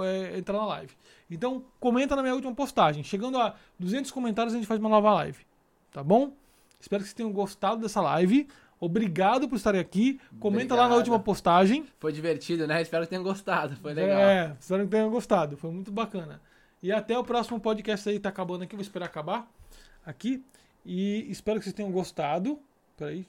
[0.00, 0.92] é, entrar na live.
[1.30, 3.02] Então, comenta na minha última postagem.
[3.02, 5.46] Chegando a 200 comentários, a gente faz uma nova live.
[5.90, 6.34] Tá bom?
[6.78, 8.46] Espero que vocês tenham gostado dessa live.
[8.78, 10.20] Obrigado por estarem aqui.
[10.38, 10.98] Comenta lá na Obrigado.
[10.98, 11.86] última postagem.
[11.98, 12.82] Foi divertido, né?
[12.82, 13.76] Espero que tenham gostado.
[13.76, 14.20] Foi legal.
[14.20, 15.56] É, espero que tenham gostado.
[15.56, 16.40] Foi muito bacana.
[16.82, 18.18] E até o próximo podcast aí.
[18.18, 18.74] Tá acabando aqui.
[18.76, 19.50] Vou esperar acabar
[20.06, 20.42] aqui.
[20.86, 22.58] E espero que vocês tenham gostado.
[22.96, 23.26] Peraí.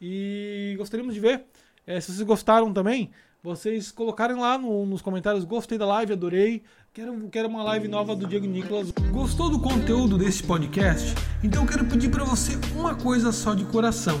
[0.00, 1.44] E gostaríamos de ver.
[1.86, 3.10] eh, se vocês gostaram também,
[3.42, 5.44] vocês colocarem lá no- nos comentários.
[5.44, 6.62] Gostei da live, adorei.
[6.92, 8.90] Quero, quero uma live nova do Diego Nicolas.
[9.12, 11.14] Gostou do conteúdo desse podcast?
[11.42, 14.20] Então quero pedir para você uma coisa só de coração.